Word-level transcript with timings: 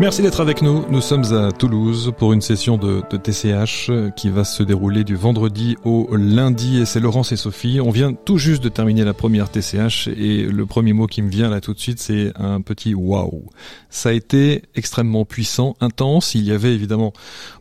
Merci 0.00 0.22
d'être 0.22 0.40
avec 0.40 0.62
nous. 0.62 0.86
Nous 0.88 1.02
sommes 1.02 1.34
à 1.34 1.52
Toulouse 1.52 2.10
pour 2.16 2.32
une 2.32 2.40
session 2.40 2.78
de, 2.78 3.02
TCH 3.02 3.90
qui 4.16 4.30
va 4.30 4.44
se 4.44 4.62
dérouler 4.62 5.04
du 5.04 5.14
vendredi 5.14 5.76
au 5.84 6.08
lundi 6.16 6.80
et 6.80 6.86
c'est 6.86 7.00
Laurence 7.00 7.32
et 7.32 7.36
Sophie. 7.36 7.82
On 7.82 7.90
vient 7.90 8.14
tout 8.14 8.38
juste 8.38 8.64
de 8.64 8.70
terminer 8.70 9.04
la 9.04 9.12
première 9.12 9.50
TCH 9.50 10.08
et 10.08 10.44
le 10.44 10.64
premier 10.64 10.94
mot 10.94 11.06
qui 11.06 11.20
me 11.20 11.28
vient 11.28 11.50
là 11.50 11.60
tout 11.60 11.74
de 11.74 11.78
suite 11.78 11.98
c'est 12.00 12.32
un 12.36 12.62
petit 12.62 12.94
waouh. 12.94 13.50
Ça 13.90 14.08
a 14.08 14.12
été 14.12 14.62
extrêmement 14.74 15.26
puissant, 15.26 15.76
intense. 15.82 16.34
Il 16.34 16.44
y 16.44 16.52
avait 16.52 16.72
évidemment 16.72 17.12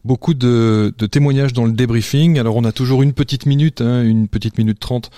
beaucoup 0.06 0.34
de, 0.34 0.94
de 0.98 1.06
témoignages 1.08 1.52
dans 1.52 1.66
le 1.66 1.74
débriefing. 1.74 2.40
Alors 2.40 2.56
on 2.56 2.64
a 2.64 2.72
toujours 2.72 3.04
une 3.04 3.12
petite 3.12 3.48
minute, 3.48 3.82
hein, 3.82 4.02
une 4.02 4.30
petite 4.30 4.58
minute 4.58 4.80
trente 4.80 5.12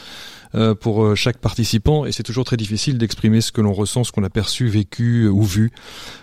euh, 0.55 0.75
pour 0.75 1.03
euh, 1.03 1.15
chaque 1.15 1.37
participant 1.37 2.05
et 2.05 2.11
c'est 2.11 2.23
toujours 2.23 2.45
très 2.45 2.57
difficile 2.57 2.97
d'exprimer 2.97 3.41
ce 3.41 3.51
que 3.51 3.61
l'on 3.61 3.73
ressent, 3.73 4.03
ce 4.03 4.11
qu'on 4.11 4.23
a 4.23 4.29
perçu, 4.29 4.67
vécu 4.67 5.23
euh, 5.23 5.29
ou 5.29 5.43
vu 5.43 5.71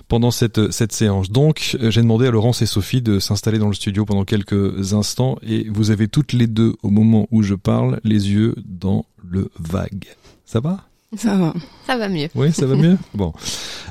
pendant 0.08 0.30
cette, 0.30 0.70
cette 0.70 0.92
séance. 0.92 1.30
Donc 1.30 1.76
j'ai 1.80 2.02
demandé 2.02 2.26
à 2.26 2.30
Laurence 2.30 2.62
et 2.62 2.66
Sophie 2.66 3.02
de 3.02 3.18
s'installer 3.18 3.58
dans 3.58 3.68
le 3.68 3.74
studio 3.74 4.04
pendant 4.04 4.24
quelques 4.24 4.92
instants 4.92 5.38
et 5.42 5.68
vous 5.68 5.90
avez 5.90 6.08
toutes 6.08 6.32
les 6.32 6.46
deux 6.46 6.74
au 6.82 6.90
moment 6.90 7.26
où 7.30 7.42
je 7.42 7.54
parle 7.54 8.00
les 8.04 8.30
yeux 8.30 8.54
dans 8.64 9.04
le 9.22 9.50
vague. 9.58 10.06
Ça 10.44 10.60
va? 10.60 10.88
Ça 11.16 11.36
va. 11.36 11.54
Ça 11.86 11.96
va 11.96 12.08
mieux. 12.08 12.28
Oui, 12.34 12.52
ça 12.52 12.66
va 12.66 12.76
mieux? 12.76 12.98
Bon, 13.14 13.32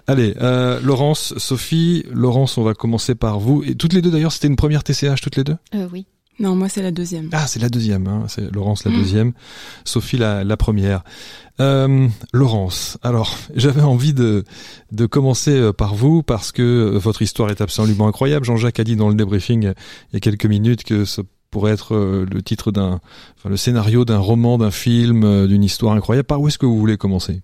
allez, 0.05 0.35
euh, 0.39 0.79
Laurence, 0.81 1.33
Sophie, 1.37 2.05
Laurence, 2.11 2.57
on 2.57 2.63
va 2.63 2.73
commencer 2.73 3.15
par 3.15 3.39
vous. 3.39 3.63
Et 3.63 3.75
toutes 3.75 3.93
les 3.93 4.01
deux 4.01 4.11
d'ailleurs, 4.11 4.31
c'était 4.31 4.47
une 4.47 4.55
première 4.55 4.83
TCH 4.83 5.21
toutes 5.21 5.35
les 5.35 5.43
deux? 5.43 5.57
Euh, 5.73 5.87
oui. 5.91 6.05
Non, 6.39 6.55
moi 6.55 6.69
c'est 6.69 6.83
la 6.83 6.91
deuxième. 6.91 7.29
Ah, 7.31 7.47
c'est 7.47 7.59
la 7.59 7.69
deuxième. 7.69 8.07
Hein. 8.07 8.25
C'est 8.27 8.53
Laurence 8.53 8.85
la 8.85 8.91
mmh. 8.91 8.97
deuxième, 8.97 9.33
Sophie 9.85 10.17
la, 10.17 10.43
la 10.43 10.57
première. 10.57 11.03
Euh, 11.59 12.07
Laurence, 12.33 12.99
alors 13.01 13.35
j'avais 13.55 13.81
envie 13.81 14.13
de 14.13 14.43
de 14.91 15.05
commencer 15.07 15.51
euh, 15.51 15.73
par 15.73 15.95
vous 15.95 16.21
parce 16.21 16.51
que 16.51 16.61
euh, 16.61 16.97
votre 16.99 17.23
histoire 17.23 17.49
est 17.49 17.61
absolument 17.61 18.07
incroyable. 18.07 18.45
Jean-Jacques 18.45 18.79
a 18.79 18.83
dit 18.83 18.95
dans 18.95 19.09
le 19.09 19.15
débriefing 19.15 19.63
il 19.63 20.13
y 20.13 20.17
a 20.17 20.19
quelques 20.19 20.45
minutes 20.45 20.83
que 20.83 21.05
ce 21.05 21.21
pourrait 21.49 21.71
être 21.71 21.95
euh, 21.95 22.25
le 22.31 22.43
titre 22.43 22.71
d'un, 22.71 22.99
enfin 23.37 23.49
le 23.49 23.57
scénario 23.57 24.05
d'un 24.05 24.19
roman, 24.19 24.59
d'un 24.59 24.69
film, 24.69 25.47
d'une 25.47 25.63
histoire 25.63 25.93
incroyable. 25.93 26.27
Par 26.27 26.39
où 26.39 26.47
est-ce 26.47 26.59
que 26.59 26.67
vous 26.67 26.77
voulez 26.77 26.97
commencer? 26.97 27.41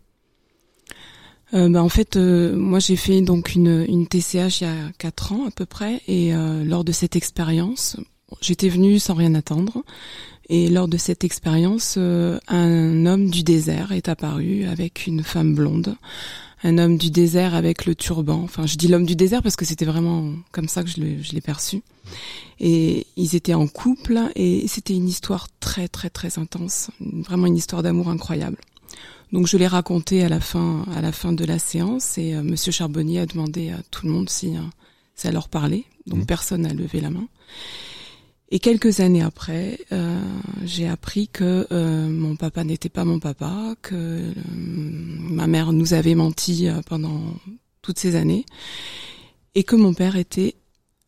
Euh, 1.53 1.70
bah, 1.70 1.84
en 1.84 1.90
fait, 1.90 2.18
moi 2.18 2.80
j'ai 2.80 2.96
fait 2.96 3.22
donc 3.22 3.56
une, 3.56 3.86
une 3.88 4.08
TCH 4.08 4.62
il 4.62 4.64
y 4.64 4.68
a 4.68 4.92
quatre 4.98 5.34
ans 5.34 5.46
à 5.48 5.52
peu 5.52 5.66
près, 5.66 6.02
et 6.08 6.34
euh, 6.34 6.64
lors 6.64 6.84
de 6.84 6.92
cette 6.92 7.16
expérience, 7.16 7.98
J'étais 8.42 8.70
venue 8.70 9.00
sans 9.00 9.14
rien 9.14 9.36
attendre. 9.36 9.84
Et 10.50 10.67
lors 10.67 10.88
de 10.88 10.98
cette 10.98 11.23
expérience, 11.23 11.95
euh, 11.98 12.38
un 12.48 13.06
homme 13.06 13.30
du 13.30 13.44
désert 13.44 13.92
est 13.92 14.09
apparu 14.09 14.66
avec 14.66 15.08
une 15.08 15.23
femme 15.23 15.56
blonde. 15.56 15.95
Un 16.64 16.78
homme 16.78 16.98
du 16.98 17.12
désert 17.12 17.56
avec 17.56 17.86
le 17.86 17.95
turban. 17.95 18.42
Enfin, 18.44 18.66
je 18.66 18.75
dis 18.75 18.88
l'homme 18.88 19.06
du 19.06 19.16
désert 19.16 19.42
parce 19.42 19.56
que 19.56 19.66
c'était 19.66 19.86
vraiment 19.86 20.31
comme 20.52 20.67
ça 20.67 20.84
que 20.84 20.90
je 20.90 21.00
l'ai 21.00 21.42
perçu. 21.42 21.81
Et 22.59 23.08
ils 23.17 23.36
étaient 23.36 23.53
en 23.53 23.67
couple 23.67 24.20
et 24.36 24.68
c'était 24.68 24.94
une 24.94 25.08
histoire 25.08 25.47
très 25.59 25.88
très 25.88 26.09
très 26.09 26.40
intense. 26.40 26.90
Vraiment 27.00 27.47
une 27.47 27.58
histoire 27.58 27.84
d'amour 27.84 28.09
incroyable. 28.09 28.58
Donc 29.31 29.47
je 29.47 29.58
l'ai 29.58 29.68
raconté 29.68 30.23
à 30.23 30.30
la 30.30 30.40
fin 30.40 30.86
à 30.95 31.02
la 31.02 31.12
fin 31.12 31.34
de 31.34 31.44
la 31.44 31.59
séance 31.59 32.18
et 32.18 32.36
euh, 32.36 32.44
Monsieur 32.44 32.72
Charbonnier 32.72 33.20
a 33.20 33.25
demandé 33.25 33.72
à 33.72 33.80
tout 33.90 34.06
le 34.06 34.12
monde 34.12 34.30
si 34.30 34.56
euh, 34.56 34.62
ça 35.16 35.31
leur 35.31 35.50
parlait. 35.50 35.86
Donc 36.06 36.20
mmh. 36.20 36.25
personne 36.25 36.62
n'a 36.62 36.73
levé 36.73 37.02
la 37.02 37.09
main. 37.09 37.28
Et 38.52 38.60
quelques 38.60 39.00
années 39.00 39.24
après, 39.24 39.80
euh, 39.92 40.20
j'ai 40.64 40.88
appris 40.88 41.28
que 41.28 41.66
euh, 41.72 42.08
mon 42.08 42.36
papa 42.36 42.64
n'était 42.64 42.90
pas 42.90 43.04
mon 43.04 43.20
papa, 43.20 43.74
que 43.82 43.96
euh, 43.96 44.34
ma 44.46 45.48
mère 45.48 45.74
nous 45.74 45.94
avait 45.94 46.14
menti 46.14 46.68
euh, 46.68 46.82
pendant 46.86 47.20
toutes 47.82 47.98
ces 47.98 48.16
années, 48.16 48.46
et 49.56 49.64
que 49.64 49.76
mon 49.76 49.94
père 49.94 50.18
était 50.18 50.56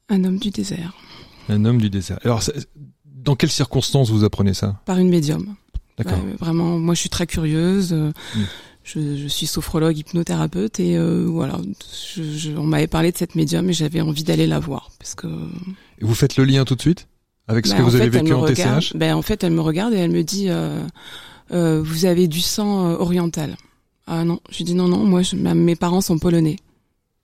un 0.10 0.24
homme 0.24 0.40
du 0.40 0.50
désert. 0.50 0.96
Un 1.48 1.66
homme 1.66 1.80
du 1.80 1.90
désert. 1.90 2.20
Alors, 2.24 2.42
dans 3.06 3.36
quelles 3.36 3.52
circonstances 3.52 4.10
vous 4.10 4.24
apprenez 4.24 4.54
ça? 4.54 4.82
Par 4.86 4.98
une 4.98 5.10
médium. 5.10 5.56
D'accord. 5.98 6.20
vraiment, 6.40 6.78
moi 6.78 6.94
je 6.94 7.00
suis 7.00 7.10
très 7.10 7.28
curieuse. 7.28 7.94
Mm. 7.94 8.14
Je, 8.84 9.18
je, 9.18 9.28
suis 9.28 9.48
sophrologue, 9.48 9.98
hypnothérapeute 9.98 10.80
et 10.80 11.00
voilà, 11.26 11.60
je, 12.14 12.22
je, 12.22 12.52
on 12.52 12.66
m'avait 12.66 12.86
parlé 12.86 13.12
de 13.12 13.18
cette 13.18 13.34
médium 13.34 13.68
et 13.70 13.74
j'avais 13.74 14.02
envie 14.02 14.24
d'aller 14.24 14.46
la 14.46 14.60
voir 14.60 14.92
parce 15.00 15.16
que. 15.16 15.26
Et 15.26 16.06
vous 16.06 16.14
faites 16.14 16.38
le 16.38 16.44
lien 16.44 16.66
tout 16.66 16.76
de 16.76 16.82
suite? 16.82 17.08
Avec 17.48 17.66
ce 17.66 17.72
bah, 17.72 17.78
que 17.78 17.84
vous 17.84 17.96
avez 17.96 18.10
vécu 18.10 18.34
en 18.34 18.46
TCH 18.46 18.96
ben, 18.96 19.16
En 19.16 19.22
fait, 19.22 19.44
elle 19.44 19.54
me 19.54 19.62
regarde 19.62 19.94
et 19.94 19.98
elle 19.98 20.12
me 20.12 20.24
dit 20.24 20.48
euh, 20.50 20.84
euh, 21.52 21.82
Vous 21.84 22.06
avez 22.06 22.28
du 22.28 22.42
sang 22.42 22.88
euh, 22.88 22.98
oriental. 22.98 23.56
Ah 24.08 24.24
non, 24.24 24.40
je 24.50 24.58
lui 24.58 24.66
dis 24.66 24.76
non, 24.76 24.88
non, 24.88 25.00
moi, 25.00 25.22
je, 25.24 25.36
mes 25.36 25.76
parents 25.76 26.02
sont 26.02 26.20
polonais. 26.20 26.58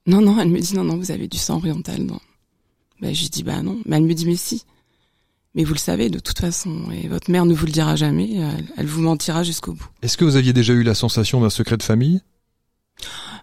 Non, 0.08 0.22
non, 0.22 0.40
elle 0.40 0.50
me 0.50 0.60
dit 0.60 0.76
non, 0.76 0.84
non, 0.84 0.98
vous 0.98 1.12
avez 1.12 1.28
du 1.28 1.38
sang 1.38 1.58
oriental. 1.58 2.02
Non. 2.02 2.20
Ben, 3.02 3.14
je 3.14 3.28
dis 3.28 3.44
bah 3.44 3.62
non. 3.62 3.80
Mais 3.86 3.98
elle 3.98 4.04
me 4.04 4.14
dit 4.14 4.26
mais 4.26 4.36
si. 4.36 4.64
Mais 5.54 5.64
vous 5.64 5.74
le 5.74 5.80
savez 5.80 6.10
de 6.10 6.20
toute 6.20 6.40
façon, 6.40 6.90
et 6.94 7.10
votre 7.10 7.30
mère 7.30 7.46
ne 7.46 7.54
vous 7.54 7.66
le 7.66 7.74
dira 7.74 7.98
jamais, 7.98 8.36
elle, 8.36 8.66
elle 8.78 8.86
vous 8.86 9.02
mentira 9.02 9.44
jusqu'au 9.44 9.74
bout. 9.74 9.90
Est-ce 10.02 10.16
que 10.16 10.24
vous 10.24 10.38
aviez 10.38 10.54
déjà 10.54 10.72
eu 10.72 10.82
la 10.82 10.96
sensation 10.96 11.42
d'un 11.42 11.50
secret 11.50 11.76
de 11.76 11.84
famille? 11.84 12.22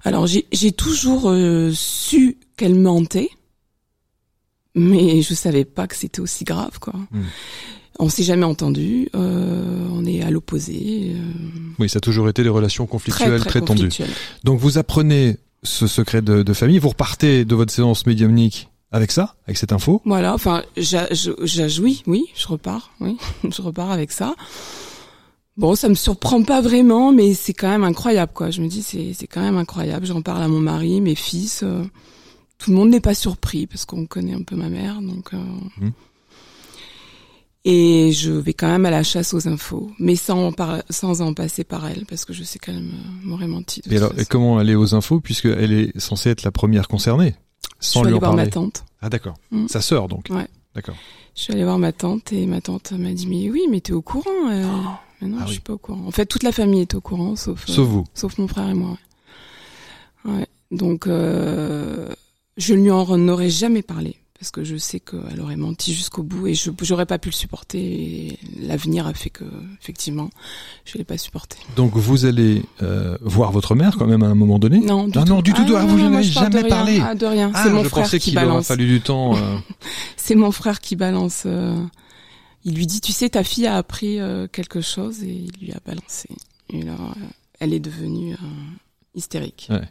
Alors 0.05 0.27
j'ai 0.27 0.73
toujours 0.73 1.29
euh, 1.29 1.71
su 1.75 2.39
qu'elle 2.57 2.75
mentait, 2.75 3.31
mais 4.79 5.23
je 5.23 5.35
savais 5.35 5.65
pas 5.65 5.87
que 5.87 5.97
c'était 5.97 6.21
aussi 6.21 6.45
grave, 6.45 6.79
quoi. 6.81 6.95
Hmm. 7.11 7.25
On 8.01 8.09
s'est 8.09 8.23
jamais 8.23 8.45
entendu, 8.45 9.09
euh, 9.17 9.89
on 9.93 10.05
est 10.05 10.23
à 10.23 10.31
l'opposé. 10.31 11.15
Euh... 11.15 11.21
Oui, 11.81 11.89
ça 11.89 11.97
a 11.97 12.01
toujours 12.01 12.29
été 12.29 12.45
des 12.45 12.49
relations 12.49 12.87
conflictuelles 12.87 13.45
très, 13.45 13.61
tendues. 13.61 13.91
Donc 14.45 14.61
vous 14.61 14.79
apprenez 14.79 15.39
ce 15.65 15.89
secret 15.89 16.23
de, 16.23 16.45
de, 16.45 16.53
famille, 16.53 16.79
vous 16.79 16.91
repartez 16.91 17.45
de 17.45 17.55
votre 17.57 17.73
séance 17.73 18.07
médiumnique 18.07 18.69
avec 18.93 19.11
ça, 19.11 19.35
avec 19.47 19.59
cette 19.59 19.73
info. 19.73 20.01
Voilà, 20.05 20.33
enfin, 20.33 20.63
j'ajouis, 20.77 22.05
oui, 22.07 22.27
je 22.37 22.47
repars, 22.47 22.93
oui, 23.01 23.17
je 23.51 23.63
repars 23.63 23.91
avec 23.91 24.13
ça. 24.13 24.37
Bon, 25.57 25.75
ça 25.75 25.89
me 25.89 25.97
surprend 25.97 26.45
pas 26.45 26.61
vraiment, 26.61 27.11
mais 27.11 27.35
c'est 27.35 27.53
quand 27.53 27.69
même 27.69 27.83
incroyable, 27.83 28.31
quoi. 28.33 28.51
Je 28.53 28.61
me 28.61 28.69
dis, 28.69 28.83
c'est 28.83 29.27
quand 29.27 29.41
même 29.41 29.57
incroyable. 29.57 30.07
J'en 30.07 30.23
parle 30.23 30.45
à 30.45 30.49
mon 30.49 30.61
mari, 30.61 31.01
mes 31.01 31.17
fils. 31.17 31.65
Euh 31.65 31.83
tout 32.59 32.71
le 32.71 32.77
monde 32.77 32.91
n'est 32.91 33.01
pas 33.01 33.15
surpris 33.15 33.67
parce 33.67 33.85
qu'on 33.85 34.07
connaît 34.07 34.35
un 34.35 34.43
peu 34.43 34.57
ma 34.57 34.69
mère, 34.69 35.01
donc. 35.01 35.33
Euh... 35.33 35.39
Mmh. 35.79 35.91
Et 37.65 38.13
je 38.13 38.31
vais 38.31 38.55
quand 38.55 38.69
même 38.69 38.87
à 38.87 38.91
la 38.91 39.03
chasse 39.03 39.35
aux 39.35 39.47
infos, 39.47 39.91
mais 39.99 40.17
sans, 40.17 40.53
par, 40.53 40.83
sans 40.91 41.21
en 41.21 41.35
passer 41.35 41.65
par 41.65 41.87
elle, 41.87 42.07
parce 42.07 42.25
que 42.25 42.33
je 42.33 42.43
sais 42.43 42.59
qu'elle 42.59 42.83
m'aurait 43.23 43.49
menti. 43.49 43.83
et 43.91 43.97
alors, 43.97 44.13
comment 44.31 44.59
aller 44.59 44.75
aux 44.75 44.95
infos, 44.95 45.21
puisqu'elle 45.21 45.73
est 45.73 45.99
censée 45.99 46.31
être 46.31 46.45
la 46.45 46.51
première 46.51 46.89
concernée, 46.89 47.35
sans 47.79 48.05
je 48.05 48.09
lui 48.09 48.15
en 48.15 48.21
voir 48.21 48.35
ma 48.35 48.47
tante. 48.47 48.85
Ah 49.03 49.11
d'accord. 49.11 49.35
Mmh. 49.51 49.69
Sa 49.69 49.81
sœur 49.81 50.09
donc. 50.09 50.29
Ouais. 50.31 50.47
D'accord. 50.75 50.97
Je 51.35 51.43
suis 51.43 51.53
allée 51.53 51.65
voir 51.65 51.79
ma 51.79 51.93
tante 51.93 52.33
et 52.33 52.47
ma 52.47 52.61
tante 52.61 52.93
m'a 52.93 53.13
dit 53.13 53.27
mais 53.27 53.51
oui 53.51 53.63
mais 53.71 53.81
t'es 53.81 53.93
au 53.93 54.03
courant. 54.03 54.51
Euh... 54.51 54.65
Oh. 54.67 54.91
Mais 55.21 55.29
non, 55.29 55.39
ah 55.41 55.45
je 55.47 55.53
suis 55.53 55.61
pas 55.61 55.73
au 55.73 55.79
courant. 55.79 56.07
En 56.07 56.11
fait, 56.11 56.27
toute 56.27 56.45
la 56.45 56.53
famille 56.53 56.83
est 56.83 56.95
au 56.95 57.01
courant, 57.01 57.37
sauf. 57.37 57.67
Sauf 57.67 57.87
vous. 57.87 58.05
Sauf 58.15 58.39
mon 58.39 58.49
frère 58.49 58.69
et 58.69 58.75
moi. 58.75 58.97
Ouais. 60.25 60.47
Donc. 60.71 61.07
Euh 61.07 62.09
je 62.59 62.75
ne 62.75 62.83
lui 62.83 62.91
en 62.91 63.29
aurais 63.29 63.51
jamais 63.51 63.83
parlé 63.83 64.17
parce 64.39 64.53
que 64.53 64.63
je 64.63 64.77
sais 64.77 65.01
qu'elle 65.01 65.41
aurait 65.41 65.57
menti 65.57 65.93
jusqu'au 65.93 66.23
bout 66.23 66.47
et 66.47 66.55
je 66.55 66.71
j'aurais 66.83 67.07
pas 67.07 67.19
pu 67.19 67.29
le 67.29 67.35
supporter. 67.35 68.39
L'avenir 68.61 69.07
a 69.07 69.15
fait 69.15 69.31
que 69.31 69.45
effectivement, 69.81 70.31
je 70.85 70.97
l'ai 70.97 71.05
pas 71.05 71.19
supporté. 71.19 71.57
Donc 71.77 71.97
vous 71.97 72.25
allez 72.25 72.63
euh, 72.83 73.19
voir 73.21 73.51
votre 73.51 73.75
mère 73.75 73.97
quand 73.97 74.07
même 74.07 74.23
à 74.23 74.29
un 74.29 74.37
moment 74.37 74.61
donné? 74.61 74.79
Non, 74.79 75.09
du 75.09 75.19
ah, 75.19 75.25
tout. 75.25 75.29
non, 75.29 75.43
du 75.43 75.53
tout. 75.53 75.65
Ah, 75.77 75.85
vous 75.85 75.99
n'en 75.99 76.15
avez 76.15 76.23
jamais 76.23 76.63
de 76.63 76.69
parlé. 76.69 77.01
Ah, 77.03 77.15
de 77.17 77.27
rien. 77.27 77.53
C'est 77.55 77.71
mon 77.71 77.83
je 77.83 77.89
frère 77.89 78.05
pensais 78.05 78.19
qui 78.21 78.27
qu'il 78.27 78.35
balance. 78.35 78.53
aura 78.53 78.63
fallu 78.63 78.87
du 78.87 79.01
temps. 79.01 79.37
Euh... 79.37 79.57
C'est 80.17 80.37
mon 80.37 80.53
frère 80.53 80.81
qui 80.81 80.95
balance. 80.95 81.43
Euh... 81.47 81.83
Il 82.65 82.75
lui 82.75 82.87
dit, 82.87 83.01
tu 83.01 83.13
sais, 83.13 83.31
ta 83.31 83.43
fille 83.43 83.67
a 83.67 83.77
appris 83.77 84.21
euh, 84.21 84.47
quelque 84.47 84.81
chose 84.81 85.23
et 85.23 85.33
il 85.33 85.53
lui 85.61 85.73
a 85.73 85.79
balancé. 85.85 86.29
Et 86.71 86.83
là, 86.83 86.97
elle 87.61 87.73
est 87.73 87.81
devenue 87.81 88.35
euh, 88.35 88.37
hystérique. 89.15 89.69
Ouais 89.71 89.89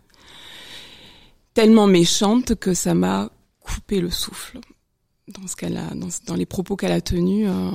tellement 1.57 1.87
méchante 1.87 2.53
que 2.53 2.75
ça 2.75 2.93
m'a 2.93 3.31
coupé 3.61 3.99
le 3.99 4.11
souffle 4.11 4.59
dans 5.27 5.47
ce 5.47 5.55
qu'elle 5.55 5.75
a, 5.77 5.89
dans, 5.95 6.09
dans, 6.27 6.35
les 6.35 6.45
propos 6.45 6.75
qu'elle 6.75 6.91
a 6.91 7.01
tenus. 7.01 7.47
Euh, 7.49 7.71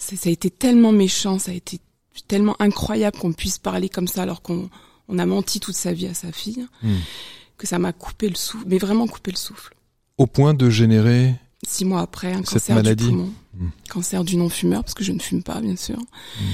ça, 0.00 0.16
a 0.24 0.32
été 0.32 0.50
tellement 0.50 0.90
méchant, 0.90 1.38
ça 1.38 1.52
a 1.52 1.54
été 1.54 1.78
tellement 2.26 2.56
incroyable 2.60 3.16
qu'on 3.20 3.32
puisse 3.32 3.58
parler 3.58 3.88
comme 3.88 4.08
ça 4.08 4.24
alors 4.24 4.42
qu'on 4.42 4.68
on 5.06 5.20
a 5.20 5.26
menti 5.26 5.60
toute 5.60 5.76
sa 5.76 5.92
vie 5.92 6.08
à 6.08 6.14
sa 6.14 6.32
fille, 6.32 6.66
hmm. 6.82 6.96
que 7.56 7.68
ça 7.68 7.78
m'a 7.78 7.92
coupé 7.92 8.28
le 8.28 8.34
souffle, 8.34 8.64
mais 8.66 8.78
vraiment 8.78 9.06
coupé 9.06 9.30
le 9.30 9.36
souffle. 9.36 9.76
Au 10.18 10.26
point 10.26 10.52
de 10.52 10.68
générer 10.68 11.36
six 11.64 11.84
mois 11.84 12.00
après 12.00 12.32
un 12.32 12.38
cette 12.38 12.54
cancer 12.54 12.74
maladie. 12.74 13.04
du 13.04 13.10
poumon, 13.10 13.32
hmm. 13.54 13.68
cancer 13.90 14.24
du 14.24 14.36
non-fumeur 14.36 14.82
parce 14.82 14.94
que 14.94 15.04
je 15.04 15.12
ne 15.12 15.20
fume 15.20 15.44
pas 15.44 15.60
bien 15.60 15.76
sûr. 15.76 15.98
Hmm. 15.98 16.44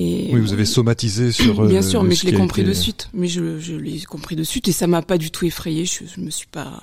Et 0.00 0.30
oui, 0.32 0.40
vous 0.40 0.52
avez 0.52 0.64
somatisé 0.64 1.32
sur. 1.32 1.66
Bien 1.66 1.82
sûr, 1.82 2.02
euh, 2.02 2.04
mais 2.04 2.14
je 2.14 2.24
l'ai 2.24 2.32
compris 2.32 2.62
été... 2.62 2.70
de 2.70 2.74
suite. 2.74 3.10
Mais 3.12 3.26
je, 3.26 3.58
je 3.58 3.74
l'ai 3.74 4.00
compris 4.02 4.36
de 4.36 4.44
suite 4.44 4.68
et 4.68 4.72
ça 4.72 4.86
m'a 4.86 5.02
pas 5.02 5.18
du 5.18 5.32
tout 5.32 5.44
effrayé. 5.44 5.84
Je, 5.84 6.04
je 6.06 6.20
me 6.20 6.30
suis 6.30 6.46
pas, 6.46 6.80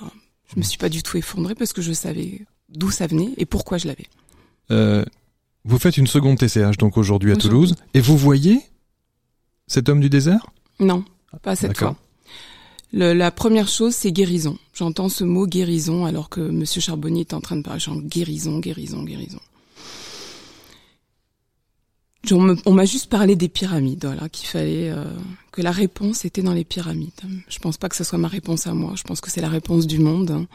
je 0.54 0.60
me 0.60 0.64
suis 0.64 0.78
pas 0.78 0.90
du 0.90 1.02
tout 1.02 1.18
effondré 1.18 1.56
parce 1.56 1.72
que 1.72 1.82
je 1.82 1.94
savais 1.94 2.42
d'où 2.68 2.92
ça 2.92 3.08
venait 3.08 3.30
et 3.38 3.46
pourquoi 3.46 3.78
je 3.78 3.88
l'avais. 3.88 4.08
Euh, 4.70 5.06
vous 5.64 5.80
faites 5.80 5.96
une 5.96 6.08
seconde 6.08 6.38
TCH 6.38 6.78
donc 6.78 6.98
aujourd'hui 6.98 7.32
à 7.32 7.38
Toulouse 7.38 7.76
et 7.94 8.02
vous 8.02 8.18
voyez 8.18 8.60
cet 9.68 9.88
homme 9.88 10.02
du 10.02 10.10
désert? 10.10 10.48
Non, 10.82 11.06
pas 11.42 11.56
cette 11.56 11.78
fois. 11.78 11.96
la 12.92 13.32
première 13.32 13.70
chose, 13.70 13.96
c'est 13.96 14.12
guérison. 14.12 14.58
J'entends 14.74 15.08
ce 15.08 15.24
mot 15.24 15.48
guérison 15.48 16.06
alors 16.06 16.28
que 16.28 16.42
Monsieur 16.42 16.82
Charbonnier 16.82 17.22
est 17.22 17.34
en 17.34 17.40
train 17.40 17.56
de 17.56 17.62
parler. 17.62 17.80
Genre 17.80 18.02
guérison, 18.02 18.60
guérison, 18.60 19.04
guérison. 19.04 19.40
On 22.31 22.74
m'a 22.74 22.86
juste 22.86 23.10
parlé 23.10 23.36
des 23.36 23.50
pyramides, 23.50 24.06
voilà, 24.06 24.30
qu'il 24.30 24.48
fallait 24.48 24.89
euh, 24.89 25.04
que 25.51 25.62
la 25.62 25.72
réponse 25.72 26.25
était 26.25 26.42
dans 26.42 26.54
les 26.54 26.63
pyramides. 26.63 27.12
Je 27.50 27.60
pense 27.60 27.77
pas 27.77 27.89
que 27.89 27.95
ce 27.95 28.04
soit 28.04 28.18
ma 28.18 28.27
réponse 28.27 28.68
à 28.68 28.74
moi. 28.74 28.94
Je 28.95 29.04
pense 29.04 29.22
que 29.22 29.30
c'est 29.30 29.42
la 29.42 29.50
réponse 29.50 29.88
du 29.88 30.00
monde. 30.00 30.31
Hein. 30.31 30.48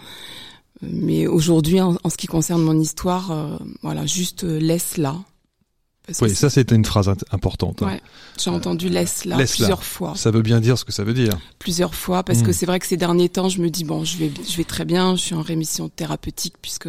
Mais 0.83 1.27
aujourd'hui, 1.27 1.81
en, 1.81 1.97
ce 2.09 2.17
qui 2.17 2.27
concerne 2.27 2.63
mon 2.63 2.79
histoire, 2.79 3.31
euh, 3.31 3.57
voilà, 3.83 4.07
juste 4.07 4.45
euh, 4.45 4.59
laisse 4.59 4.97
là. 4.97 5.17
Oui, 6.23 6.35
ça 6.35 6.51
c'était 6.51 6.75
une 6.75 6.85
phrase 6.85 7.09
importante. 7.31 7.83
Hein. 7.83 7.87
Ouais, 7.87 8.03
j'ai 8.37 8.51
entendu 8.51 8.89
laisse 8.89 9.25
là 9.27 9.37
plusieurs 9.37 9.85
fois. 9.85 10.15
Ça 10.17 10.33
veut 10.33 10.43
bien 10.43 10.61
dire 10.61 10.77
ce 10.77 10.85
que 10.85 10.91
ça 10.91 11.05
veut 11.05 11.15
dire. 11.15 11.39
Plusieurs 11.61 11.95
fois, 11.95 12.25
parce 12.25 12.43
que 12.43 12.51
hmm. 12.51 12.55
c'est 12.55 12.67
vrai 12.67 12.81
que 12.81 12.87
ces 12.87 12.97
derniers 12.97 13.29
temps, 13.29 13.49
je 13.49 13.61
me 13.61 13.71
dis 13.71 13.85
bon, 13.85 14.05
je 14.05 14.17
vais, 14.17 14.33
je 14.49 14.57
vais 14.57 14.65
très 14.65 14.85
bien, 14.85 15.15
je 15.15 15.21
suis 15.21 15.35
en 15.37 15.43
rémission 15.43 15.89
thérapeutique 15.89 16.55
puisque 16.61 16.89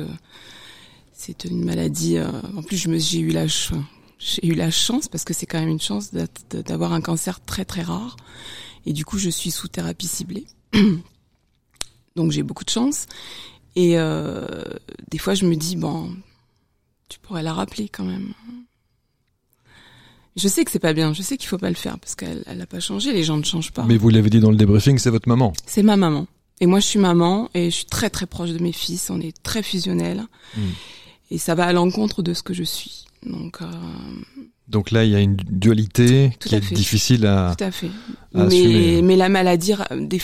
c'est 1.13 1.45
une 1.45 1.63
maladie. 1.63 2.17
en 2.57 2.63
plus, 2.63 2.77
je 2.77 2.89
me, 2.89 2.97
j'ai 2.97 3.19
eu 3.19 3.29
la, 3.29 3.45
j'ai 4.21 4.47
eu 4.47 4.53
la 4.53 4.69
chance, 4.69 5.07
parce 5.07 5.23
que 5.23 5.33
c'est 5.33 5.47
quand 5.47 5.59
même 5.59 5.69
une 5.69 5.81
chance 5.81 6.11
d'avoir 6.51 6.93
un 6.93 7.01
cancer 7.01 7.39
très 7.43 7.65
très 7.65 7.81
rare. 7.81 8.17
Et 8.85 8.93
du 8.93 9.03
coup, 9.03 9.17
je 9.17 9.29
suis 9.29 9.49
sous 9.49 9.67
thérapie 9.67 10.07
ciblée. 10.07 10.45
Donc 12.15 12.31
j'ai 12.31 12.43
beaucoup 12.43 12.63
de 12.63 12.69
chance. 12.69 13.07
Et 13.75 13.97
euh, 13.97 14.45
des 15.09 15.17
fois, 15.17 15.33
je 15.33 15.45
me 15.45 15.55
dis, 15.55 15.75
bon, 15.75 16.15
tu 17.09 17.19
pourrais 17.19 17.41
la 17.41 17.53
rappeler 17.53 17.89
quand 17.89 18.03
même. 18.03 18.33
Je 20.35 20.47
sais 20.47 20.63
que 20.63 20.71
c'est 20.71 20.79
pas 20.79 20.93
bien, 20.93 21.13
je 21.13 21.21
sais 21.21 21.35
qu'il 21.35 21.49
faut 21.49 21.57
pas 21.57 21.69
le 21.69 21.75
faire 21.75 21.99
parce 21.99 22.15
qu'elle 22.15 22.43
elle 22.47 22.61
a 22.61 22.65
pas 22.65 22.79
changé, 22.79 23.11
les 23.11 23.23
gens 23.23 23.37
ne 23.37 23.43
changent 23.43 23.73
pas. 23.73 23.83
Mais 23.83 23.97
vous 23.97 24.09
l'avez 24.09 24.29
dit 24.29 24.39
dans 24.39 24.51
le 24.51 24.55
débriefing, 24.55 24.97
c'est 24.97 25.09
votre 25.09 25.27
maman. 25.27 25.51
C'est 25.65 25.83
ma 25.83 25.97
maman. 25.97 26.27
Et 26.61 26.67
moi, 26.67 26.79
je 26.79 26.85
suis 26.85 26.99
maman 26.99 27.49
et 27.53 27.71
je 27.71 27.75
suis 27.75 27.85
très 27.85 28.09
très 28.09 28.27
proche 28.27 28.51
de 28.51 28.59
mes 28.59 28.71
fils. 28.71 29.09
On 29.09 29.19
est 29.19 29.35
très 29.41 29.63
fusionnels. 29.63 30.23
Hmm. 30.55 30.69
Et 31.31 31.37
ça 31.37 31.55
va 31.55 31.65
à 31.65 31.73
l'encontre 31.73 32.21
de 32.21 32.33
ce 32.33 32.43
que 32.43 32.53
je 32.53 32.63
suis. 32.63 33.05
Donc, 33.25 33.61
euh... 33.61 33.65
donc 34.67 34.91
là, 34.91 35.03
il 35.03 35.11
y 35.11 35.15
a 35.15 35.19
une 35.19 35.35
dualité 35.35 36.31
qui 36.39 36.55
est 36.55 36.73
difficile 36.73 37.25
à. 37.25 37.55
Tout 37.57 37.63
à 37.63 37.71
fait. 37.71 37.91
mais, 38.33 39.01
mais 39.03 39.15
la 39.15 39.29
maladie, 39.29 39.73
des, 39.95 40.21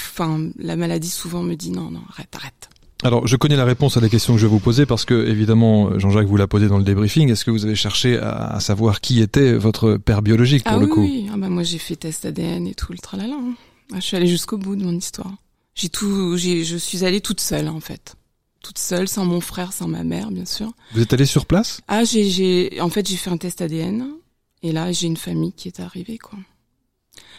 la 0.60 0.76
maladie 0.76 1.10
souvent 1.10 1.44
me 1.44 1.56
dit 1.56 1.72
non, 1.72 1.92
non, 1.92 2.02
arrête, 2.10 2.36
arrête. 2.36 2.70
Alors, 3.04 3.28
je 3.28 3.36
connais 3.36 3.56
la 3.56 3.66
réponse 3.66 3.96
à 3.96 4.02
la 4.02 4.10
question 4.10 4.34
que 4.34 4.40
je 4.40 4.48
vais 4.48 4.52
vous 4.52 4.60
poser 4.60 4.88
parce 4.88 5.06
que, 5.06 5.28
évidemment, 5.28 6.00
Jean-Jacques 6.00 6.26
vous 6.26 6.38
l'a 6.38 6.48
posé 6.48 6.68
dans 6.68 6.80
le 6.80 6.84
débriefing. 6.84 7.30
Est-ce 7.32 7.46
que 7.46 7.52
vous 7.52 7.64
avez 7.64 7.76
cherché 7.76 8.18
à, 8.18 8.60
savoir 8.60 9.02
qui 9.02 9.22
était 9.22 9.54
votre 9.54 9.98
père 9.98 10.24
biologique 10.24 10.64
pour 10.64 10.74
ah 10.74 10.80
le 10.80 10.88
coup 10.88 11.02
Oui, 11.02 11.30
ah 11.32 11.38
bah 11.38 11.50
moi 11.50 11.62
j'ai 11.62 11.78
fait 11.78 11.96
test 11.96 12.26
ADN 12.26 12.66
et 12.66 12.74
tout 12.74 12.92
le 12.92 12.98
tralala. 12.98 13.36
Hein. 13.36 13.54
Ah, 13.94 13.98
je 13.98 14.02
suis 14.02 14.18
allée 14.18 14.28
jusqu'au 14.28 14.58
bout 14.58 14.76
de 14.76 14.84
mon 14.84 14.94
histoire. 14.94 15.32
J'ai 15.76 15.90
tout, 15.90 16.38
j'ai, 16.38 16.64
je 16.64 16.76
suis 16.76 17.06
allée 17.06 17.22
toute 17.22 17.40
seule 17.40 17.68
en 17.68 17.80
fait 17.80 18.16
toute 18.62 18.78
seule, 18.78 19.08
sans 19.08 19.26
mon 19.26 19.42
frère, 19.42 19.74
sans 19.74 19.88
ma 19.88 20.04
mère, 20.04 20.32
bien 20.32 20.46
sûr. 20.46 20.72
Vous 20.94 21.02
êtes 21.02 21.14
allée 21.14 21.26
sur 21.26 21.46
place? 21.46 21.82
Ah, 21.88 22.04
j'ai, 22.04 22.30
j'ai, 22.30 22.82
en 22.82 22.90
fait, 22.90 23.08
j'ai 23.08 23.18
fait 23.18 23.30
un 23.30 23.38
test 23.38 23.62
ADN, 23.62 24.08
et 24.64 24.72
là, 24.72 24.92
j'ai 24.92 25.08
une 25.08 25.18
famille 25.18 25.54
qui 25.54 25.68
est 25.68 25.80
arrivée, 25.80 26.18
quoi. 26.18 26.38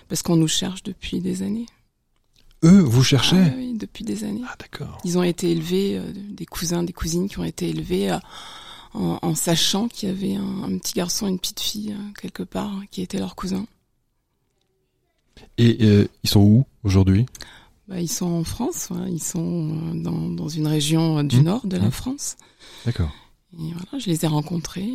Parce 0.09 0.23
qu'on 0.23 0.37
nous 0.37 0.49
cherche 0.49 0.83
depuis 0.83 1.21
des 1.21 1.43
années. 1.43 1.67
Eux, 2.65 2.81
vous 2.81 3.05
cherchez? 3.05 3.37
Ah, 3.37 3.53
Oui, 3.57 3.75
depuis 3.75 4.05
des 4.05 4.25
années. 4.25 4.43
Ah, 4.47 4.57
d'accord. 4.59 4.99
Ils 5.05 5.19
ont 5.19 5.23
été 5.23 5.51
élevés, 5.51 5.99
euh, 5.99 6.13
des 6.13 6.47
cousins, 6.47 6.83
des 6.83 6.93
cousines 6.93 7.29
qui 7.29 7.39
ont 7.39 7.45
été 7.45 7.69
élevés 7.69 8.11
euh, 8.11 8.19
en, 8.95 9.35
sachant 9.35 9.89
qu'il 9.89 10.09
y 10.09 10.13
avait 10.13 10.35
un, 10.35 10.79
petit 10.79 10.95
garçon 10.95 11.27
et 11.27 11.31
une 11.31 11.39
petite 11.39 11.61
fille, 11.61 11.93
euh, 11.93 12.13
quelque 12.21 12.43
part, 12.43 12.73
qui 12.91 13.03
étaient 13.03 13.19
leurs 13.19 13.37
cousins. 13.37 13.67
Et 15.57 16.09
ils 16.23 16.31
sont 16.31 16.41
où 16.41 16.67
aujourd'hui? 16.83 17.27
Bah, 17.89 18.01
Ils 18.01 18.09
sont 18.09 18.27
en 18.27 18.45
France, 18.45 18.91
ils 19.09 19.23
sont 19.23 19.71
euh, 19.71 20.03
dans, 20.03 20.29
dans 20.29 20.49
une 20.49 20.67
région 20.67 21.19
euh, 21.19 21.23
du 21.23 21.41
mmh. 21.41 21.45
nord 21.45 21.67
de 21.67 21.77
la 21.77 21.89
mmh. 21.89 21.93
France. 21.93 22.37
D'accord. 22.85 23.11
Et 23.55 23.73
voilà, 23.73 23.99
je 23.99 24.11
les 24.11 24.25
ai 24.25 24.29
rencontrés. 24.29 24.91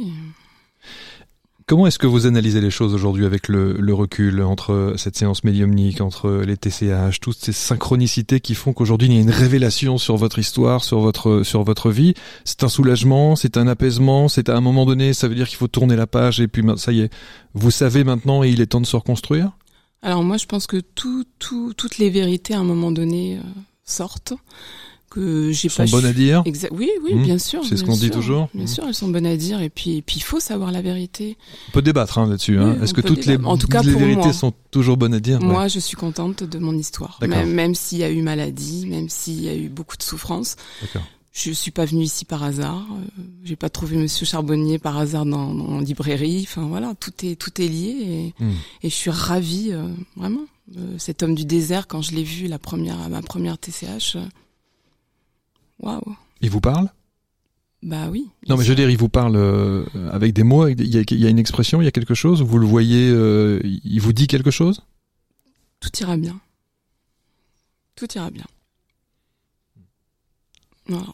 Comment 1.66 1.88
est-ce 1.88 1.98
que 1.98 2.08
vous 2.08 2.26
analysez 2.26 2.60
les 2.60 2.70
choses 2.70 2.94
aujourd'hui 2.94 3.26
avec 3.26 3.48
le, 3.48 3.74
le, 3.74 3.94
recul 3.94 4.42
entre 4.42 4.96
cette 4.98 5.16
séance 5.16 5.46
médiumnique, 5.46 6.02
entre 6.02 6.44
les 6.46 6.58
TCH, 6.58 7.22
toutes 7.22 7.38
ces 7.38 7.54
synchronicités 7.54 8.42
qui 8.42 8.54
font 8.54 8.74
qu'aujourd'hui 8.74 9.08
il 9.08 9.14
y 9.14 9.18
a 9.18 9.22
une 9.22 9.30
révélation 9.30 9.98
sur 9.98 10.18
votre 10.18 10.40
histoire, 10.40 10.84
sur 10.84 11.00
votre 11.00 11.44
sur 11.44 11.64
votre 11.64 11.90
vie? 11.90 12.16
C'est 12.44 12.64
un 12.64 12.68
soulagement, 12.68 13.38
c'est 13.38 13.56
un 13.56 13.68
apaisement, 13.68 14.28
c'est 14.28 14.50
à 14.50 14.58
un 14.58 14.62
moment 14.62 14.86
donné, 14.86 15.14
ça 15.14 15.30
veut 15.30 15.36
dire 15.36 15.48
qu'il 15.48 15.58
faut 15.58 15.70
tourner 15.70 15.96
la 15.96 16.06
page 16.06 16.42
et 16.42 16.50
puis 16.50 16.64
ça 16.76 16.92
y 16.92 17.00
est, 17.00 17.14
vous 17.54 17.72
savez 17.72 18.04
maintenant 18.04 18.44
et 18.44 18.50
il 18.50 18.60
est 18.60 18.68
temps 18.68 18.82
de 18.82 18.86
se 18.86 18.98
reconstruire? 18.98 19.54
Alors 20.04 20.24
moi, 20.24 20.38
je 20.38 20.46
pense 20.46 20.68
que 20.68 20.78
tout, 20.78 21.24
tout, 21.40 21.74
toutes 21.76 21.98
les 21.98 22.10
vérités 22.10 22.54
à 22.54 22.60
un 22.60 22.64
moment 22.64 22.92
donné 22.92 23.38
euh, 23.38 23.42
sortent. 23.86 24.34
Que 25.10 25.52
j'ai 25.52 25.70
sont 25.70 25.86
bonnes 25.86 26.06
à 26.06 26.12
dire. 26.12 26.42
oui, 26.72 26.90
oui, 27.04 27.14
mmh. 27.14 27.22
bien 27.22 27.38
sûr. 27.38 27.64
C'est 27.64 27.78
ce 27.78 27.84
qu'on 27.84 27.96
dit 27.96 28.10
toujours. 28.10 28.50
Bien 28.56 28.64
mmh. 28.64 28.68
sûr, 28.68 28.84
elles 28.88 28.96
sont 28.96 29.10
bonnes 29.10 29.28
à 29.28 29.38
dire. 29.38 29.62
Et 29.62 29.70
puis, 29.70 29.98
et 29.98 30.02
puis, 30.02 30.16
il 30.18 30.24
faut 30.24 30.40
savoir 30.40 30.72
la 30.72 30.82
vérité. 30.82 31.38
On 31.70 31.72
peut 31.74 31.84
débattre 31.84 32.18
hein, 32.18 32.28
là-dessus. 32.28 32.58
Hein. 32.58 32.78
Est-ce 32.82 32.96
que 32.96 33.02
toutes 33.02 33.28
les, 33.28 33.38
en 33.38 33.56
tout 33.56 33.68
cas, 33.68 33.84
les 33.84 33.94
vérités 33.94 34.34
sont 34.34 34.54
toujours 34.72 34.98
bonnes 34.98 35.14
à 35.14 35.20
dire? 35.20 35.40
Moi, 35.40 35.68
je 35.68 35.78
suis 35.78 35.96
contente 35.96 36.44
de 36.44 36.58
mon 36.58 36.76
histoire. 36.76 37.20
Même, 37.22 37.52
même 37.52 37.76
s'il 37.76 38.00
y 38.00 38.04
a 38.04 38.10
eu 38.10 38.24
maladie, 38.24 38.88
même 38.88 39.08
s'il 39.08 39.44
y 39.44 39.50
a 39.50 39.56
eu 39.56 39.70
beaucoup 39.70 39.98
de 39.98 40.04
souffrance. 40.04 40.56
D'accord. 40.82 41.04
Je 41.34 41.50
suis 41.50 41.72
pas 41.72 41.86
venue 41.86 42.04
ici 42.04 42.26
par 42.26 42.44
hasard. 42.44 42.86
Euh, 42.92 43.24
j'ai 43.44 43.56
pas 43.56 43.70
trouvé 43.70 43.98
Monsieur 43.98 44.24
Charbonnier 44.24 44.78
par 44.78 45.00
hasard 45.00 45.26
dans, 45.26 45.52
dans 45.52 45.80
librairie. 45.80 46.46
Enfin 46.48 46.68
voilà, 46.68 46.94
tout 47.00 47.12
est 47.26 47.36
tout 47.36 47.60
est 47.60 47.68
lié 47.68 48.34
et, 48.40 48.44
hmm. 48.44 48.54
et 48.84 48.90
je 48.90 48.94
suis 48.94 49.10
ravie 49.10 49.72
euh, 49.72 49.88
vraiment. 50.16 50.46
Euh, 50.78 50.96
cet 51.00 51.24
homme 51.24 51.34
du 51.34 51.44
désert, 51.44 51.88
quand 51.88 52.04
je 52.04 52.12
l'ai 52.12 52.24
vu 52.24 52.48
la 52.48 52.60
première 52.60 53.10
ma 53.10 53.24
première 53.24 53.58
TCH, 53.58 54.18
waouh. 55.80 56.16
Il 56.42 56.52
vous 56.52 56.62
parle? 56.62 56.92
Bah 57.82 58.10
oui. 58.12 58.30
Non 58.48 58.56
mais 58.56 58.64
je 58.64 58.70
veux 58.70 58.76
dire, 58.76 58.92
il 58.92 58.98
vous 58.98 59.10
parle 59.10 59.36
avec 60.12 60.34
des 60.34 60.44
mots. 60.44 60.68
Il 60.68 60.88
y, 60.88 61.00
a, 61.00 61.02
il 61.02 61.20
y 61.20 61.26
a 61.26 61.30
une 61.30 61.40
expression, 61.40 61.82
il 61.82 61.86
y 61.86 61.88
a 61.88 61.92
quelque 61.92 62.14
chose. 62.14 62.44
Vous 62.44 62.60
le 62.60 62.68
voyez, 62.68 63.08
il 63.10 64.00
vous 64.00 64.14
dit 64.14 64.28
quelque 64.28 64.52
chose? 64.52 64.84
Tout 65.80 65.90
ira 66.00 66.16
bien. 66.16 66.40
Tout 67.96 68.08
ira 68.16 68.30
bien. 68.30 68.46
Voilà. 70.88 71.08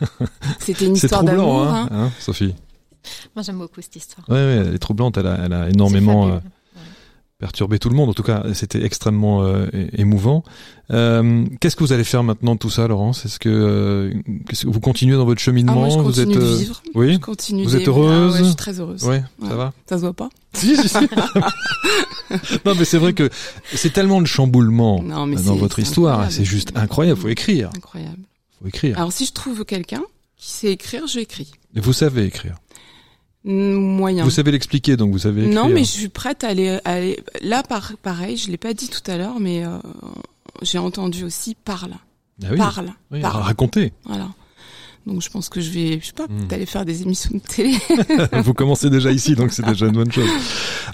C'était 0.58 0.86
une 0.86 0.96
histoire 0.96 1.24
d'amour, 1.24 1.62
hein, 1.62 1.88
hein, 1.90 2.10
Sophie. 2.18 2.54
Moi, 3.34 3.42
j'aime 3.42 3.58
beaucoup 3.58 3.80
cette 3.80 3.96
histoire. 3.96 4.26
Oui, 4.28 4.36
ouais, 4.36 4.64
elle 4.66 4.74
est 4.74 4.78
troublante. 4.78 5.16
Elle 5.16 5.26
a, 5.26 5.38
elle 5.44 5.52
a 5.52 5.68
énormément 5.70 6.28
euh, 6.28 6.38
perturbé 7.38 7.78
tout 7.78 7.88
le 7.88 7.94
monde. 7.94 8.10
En 8.10 8.14
tout 8.14 8.22
cas, 8.22 8.44
c'était 8.52 8.82
extrêmement 8.82 9.42
euh, 9.42 9.66
émouvant. 9.96 10.42
Euh, 10.90 11.44
Qu'est-ce 11.60 11.76
que 11.76 11.84
vous 11.84 11.92
allez 11.92 12.04
faire 12.04 12.24
maintenant 12.24 12.54
de 12.54 12.58
tout 12.58 12.70
ça, 12.70 12.88
Laurence? 12.88 13.24
Est-ce 13.24 13.38
que, 13.38 13.48
euh, 13.48 14.12
que, 14.48 14.66
vous 14.66 14.80
continuez 14.80 15.16
dans 15.16 15.24
votre 15.24 15.40
cheminement 15.40 15.74
ah, 15.76 15.86
moi, 15.86 15.88
je 15.90 15.98
Vous 15.98 16.20
êtes 16.20 16.28
de 16.28 16.40
vivre. 16.40 16.82
oui. 16.94 17.14
Je 17.14 17.18
continue 17.18 17.64
vous 17.64 17.76
êtes 17.76 17.86
heureuse 17.86 18.34
ah, 18.34 18.38
ouais, 18.38 18.38
Je 18.40 18.44
suis 18.44 18.56
très 18.56 18.80
heureuse. 18.80 19.04
Oui, 19.04 19.18
ça 19.46 19.54
va? 19.54 19.72
Ça 19.88 19.96
se 19.96 20.02
voit 20.02 20.14
pas? 20.14 20.28
Si, 20.54 20.74
si, 20.76 20.88
si. 20.88 20.96
non, 22.64 22.74
mais 22.76 22.84
c'est 22.84 22.98
vrai 22.98 23.12
que 23.12 23.28
c'est 23.74 23.92
tellement 23.92 24.20
de 24.20 24.26
chamboulement 24.26 25.00
dans 25.02 25.54
votre 25.54 25.78
histoire. 25.78 26.32
C'est 26.32 26.44
juste 26.44 26.72
incroyable. 26.74 27.20
Faut 27.20 27.28
écrire. 27.28 27.70
Incroyable 27.76 28.27
écrire. 28.66 28.98
Alors 28.98 29.12
si 29.12 29.26
je 29.26 29.32
trouve 29.32 29.64
quelqu'un 29.64 30.02
qui 30.36 30.50
sait 30.50 30.72
écrire, 30.72 31.06
j'écris. 31.06 31.52
Et 31.74 31.80
vous 31.80 31.92
savez 31.92 32.24
écrire 32.24 32.56
Moyen. 33.44 34.24
Vous 34.24 34.30
savez 34.30 34.50
l'expliquer, 34.50 34.96
donc 34.96 35.12
vous 35.12 35.20
savez 35.20 35.42
écrire. 35.46 35.62
Non, 35.62 35.68
mais 35.68 35.80
je 35.80 35.90
suis 35.90 36.08
prête 36.08 36.44
à 36.44 36.48
aller. 36.48 36.78
aller... 36.84 37.22
Là, 37.40 37.62
par, 37.62 37.92
pareil, 38.02 38.36
je 38.36 38.50
l'ai 38.50 38.56
pas 38.56 38.74
dit 38.74 38.88
tout 38.88 39.08
à 39.10 39.16
l'heure, 39.16 39.40
mais 39.40 39.64
euh, 39.64 39.78
j'ai 40.60 40.78
entendu 40.78 41.24
aussi 41.24 41.54
parle. 41.54 41.94
Ah 42.42 42.48
oui. 42.50 42.58
Parle. 42.58 42.92
Oui, 43.10 43.20
parle. 43.20 43.42
Raconter. 43.42 43.92
Voilà. 44.04 44.28
Donc 45.08 45.22
je 45.22 45.30
pense 45.30 45.48
que 45.48 45.60
je 45.60 45.70
vais, 45.70 45.98
je 46.00 46.06
sais 46.06 46.12
pas, 46.12 46.26
hmm. 46.26 46.52
aller 46.52 46.66
faire 46.66 46.84
des 46.84 47.02
émissions 47.02 47.30
de 47.32 47.40
télé. 47.40 47.76
Vous 48.44 48.52
commencez 48.52 48.90
déjà 48.90 49.10
ici, 49.10 49.34
donc 49.34 49.52
c'est 49.52 49.64
déjà 49.64 49.86
une 49.86 49.92
bonne 49.92 50.12
chose. 50.12 50.28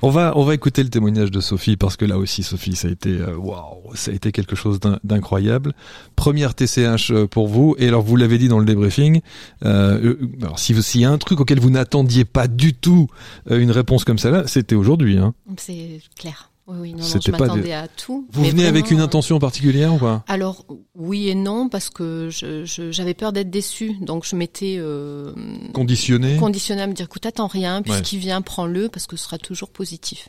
On 0.03 0.11
va, 0.11 0.33
on 0.37 0.45
va 0.45 0.55
écouter 0.55 0.83
le 0.83 0.89
témoignage 0.89 1.31
de 1.31 1.41
Sophie 1.41 1.77
parce 1.77 1.97
que 1.97 2.05
là 2.05 2.17
aussi, 2.17 2.43
Sophie, 2.43 2.77
ça 2.77 2.89
a 2.89 2.91
été, 2.93 3.11
euh, 3.11 3.37
waouh, 3.37 3.95
ça 3.95 4.13
a 4.13 4.15
été 4.15 4.31
quelque 4.31 4.55
chose 4.55 4.79
d'incroyable. 5.03 5.73
Première 6.15 6.55
TCH 6.55 7.11
euh, 7.11 7.27
pour 7.27 7.49
vous. 7.49 7.75
Et 7.79 7.89
alors 7.89 8.03
vous 8.03 8.17
l'avez 8.17 8.39
dit 8.39 8.49
dans 8.49 8.61
le 8.61 8.65
débriefing. 8.65 9.21
Euh, 9.65 10.15
euh 10.15 10.31
alors 10.43 10.59
si 10.59 10.75
s'il 10.83 11.01
y 11.01 11.05
a 11.05 11.11
un 11.11 11.19
truc 11.19 11.41
auquel 11.41 11.59
vous 11.59 11.71
n'attendiez 11.71 12.25
pas 12.25 12.47
du 12.47 12.75
tout 12.75 13.09
une 13.49 13.71
réponse 13.71 14.05
comme 14.05 14.19
celle-là, 14.19 14.47
c'était 14.47 14.75
aujourd'hui. 14.75 15.19
Hein. 15.19 15.35
C'est 15.57 16.01
clair. 16.17 16.51
Oui, 16.67 16.77
oui, 16.81 16.93
non, 16.93 17.01
non 17.01 17.21
je 17.21 17.31
m'attendais 17.31 17.73
à 17.73 17.89
tout. 17.89 18.27
Vous 18.33 18.45
venez 18.45 18.67
avec 18.67 18.91
une 18.91 19.01
intention 19.01 19.39
particulière 19.39 19.95
ou 19.95 19.99
pas? 19.99 20.25
Alors 20.29 20.65
oui 20.95 21.29
et 21.29 21.35
non 21.35 21.69
parce 21.69 21.91
que 21.91 22.29
j'avais 22.31 22.65
je, 22.67 23.13
peur 23.13 23.33
d'être 23.33 23.51
déçue, 23.51 23.95
donc 24.01 24.25
je 24.27 24.35
m'étais 24.35 24.77
euh, 24.79 25.33
conditionné. 25.75 26.39
Conditionné 26.39 26.83
à 26.83 26.87
me 26.87 26.95
dire, 26.95 27.05
écoute, 27.05 27.27
attends 27.27 27.49
rien, 27.49 27.83
puisqu'il 27.83 28.19
vient, 28.19 28.41
prends-le 28.41 28.89
parce 28.89 29.07
que 29.07 29.17
ce 29.17 29.25
sera 29.25 29.39
toujours 29.39 29.71
positif. 29.71 30.29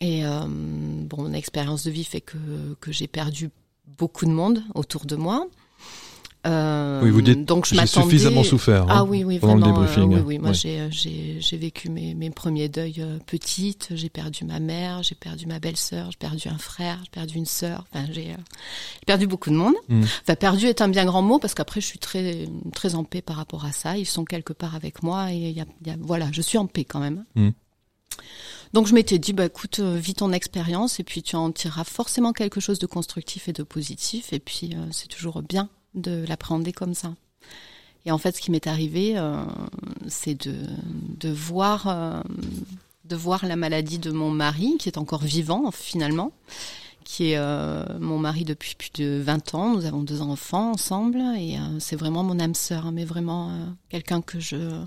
Et 0.00 0.24
euh, 0.26 0.40
bon, 0.46 1.22
mon 1.22 1.32
expérience 1.32 1.84
de 1.84 1.90
vie 1.90 2.04
fait 2.04 2.20
que 2.20 2.36
que 2.80 2.92
j'ai 2.92 3.06
perdu 3.06 3.50
beaucoup 3.98 4.26
de 4.26 4.30
monde 4.30 4.62
autour 4.74 5.06
de 5.06 5.16
moi. 5.16 5.46
Euh, 6.46 7.00
oui, 7.02 7.10
vous 7.10 7.20
dites. 7.20 7.44
Donc 7.44 7.66
je 7.66 7.74
j'ai 7.74 7.86
suffisamment 7.86 8.42
souffert. 8.42 8.86
Ah 8.88 9.00
hein, 9.00 9.06
oui, 9.08 9.24
oui, 9.24 9.38
pendant 9.38 9.72
vraiment. 9.72 9.80
Le 9.80 9.86
débriefing. 9.86 10.14
oui, 10.14 10.20
oui. 10.26 10.38
Moi, 10.38 10.52
j'ai, 10.52 10.88
j'ai, 10.90 11.36
j'ai 11.38 11.56
vécu 11.56 11.90
mes, 11.90 12.14
mes 12.14 12.30
premiers 12.30 12.68
deuils 12.68 13.04
petites. 13.26 13.88
J'ai 13.94 14.08
perdu 14.08 14.44
ma 14.44 14.58
mère, 14.58 15.02
j'ai 15.02 15.14
perdu 15.14 15.46
ma 15.46 15.58
belle-sœur, 15.58 16.10
j'ai 16.10 16.18
perdu 16.18 16.48
un 16.48 16.58
frère, 16.58 16.98
j'ai 17.04 17.10
perdu 17.10 17.36
une 17.36 17.46
sœur. 17.46 17.84
Enfin, 17.92 18.06
j'ai, 18.10 18.36
perdu 19.06 19.26
beaucoup 19.26 19.50
de 19.50 19.56
monde. 19.56 19.74
Hmm. 19.88 20.02
Enfin, 20.22 20.34
perdu 20.34 20.66
est 20.66 20.80
un 20.80 20.88
bien 20.88 21.04
grand 21.04 21.22
mot 21.22 21.38
parce 21.38 21.54
qu'après, 21.54 21.80
je 21.80 21.86
suis 21.86 21.98
très, 21.98 22.48
très 22.74 22.94
en 22.94 23.04
paix 23.04 23.22
par 23.22 23.36
rapport 23.36 23.64
à 23.64 23.72
ça. 23.72 23.96
Ils 23.96 24.06
sont 24.06 24.24
quelque 24.24 24.52
part 24.52 24.74
avec 24.74 25.02
moi 25.02 25.32
et 25.32 25.36
y 25.36 25.60
a, 25.60 25.64
y 25.84 25.90
a, 25.90 25.96
voilà, 26.00 26.28
je 26.32 26.40
suis 26.40 26.58
en 26.58 26.66
paix 26.66 26.84
quand 26.84 27.00
même. 27.00 27.24
Hmm. 27.34 27.50
Donc 28.72 28.86
je 28.86 28.94
m'étais 28.94 29.18
dit, 29.18 29.32
bah 29.32 29.46
écoute, 29.46 29.80
euh, 29.80 29.96
vis 29.96 30.14
ton 30.14 30.32
expérience 30.32 31.00
et 31.00 31.04
puis 31.04 31.22
tu 31.22 31.34
en 31.34 31.50
tireras 31.50 31.84
forcément 31.84 32.32
quelque 32.32 32.60
chose 32.60 32.78
de 32.78 32.86
constructif 32.86 33.48
et 33.48 33.52
de 33.52 33.62
positif. 33.62 34.32
Et 34.32 34.38
puis 34.38 34.70
euh, 34.74 34.86
c'est 34.92 35.08
toujours 35.08 35.42
bien 35.42 35.68
de 35.94 36.24
l'appréhender 36.28 36.72
comme 36.72 36.94
ça. 36.94 37.14
Et 38.06 38.12
en 38.12 38.18
fait, 38.18 38.36
ce 38.36 38.40
qui 38.40 38.50
m'est 38.50 38.66
arrivé, 38.66 39.18
euh, 39.18 39.44
c'est 40.08 40.46
de, 40.46 40.54
de 41.18 41.30
voir 41.30 42.24
de 43.04 43.16
voir 43.16 43.44
la 43.44 43.56
maladie 43.56 43.98
de 43.98 44.12
mon 44.12 44.30
mari, 44.30 44.76
qui 44.78 44.88
est 44.88 44.96
encore 44.96 45.22
vivant 45.22 45.70
finalement, 45.72 46.32
qui 47.04 47.32
est 47.32 47.40
mon 47.98 48.18
mari 48.18 48.44
depuis 48.44 48.76
plus 48.76 48.92
de 48.94 49.20
20 49.20 49.54
ans. 49.54 49.74
Nous 49.74 49.84
avons 49.84 50.02
deux 50.02 50.22
enfants 50.22 50.70
ensemble 50.70 51.18
et 51.36 51.58
c'est 51.80 51.96
vraiment 51.96 52.22
mon 52.22 52.38
âme 52.38 52.54
sœur, 52.54 52.86
hein, 52.86 52.92
mais 52.92 53.04
vraiment 53.04 53.50
quelqu'un 53.90 54.22
que 54.22 54.38
je 54.38 54.86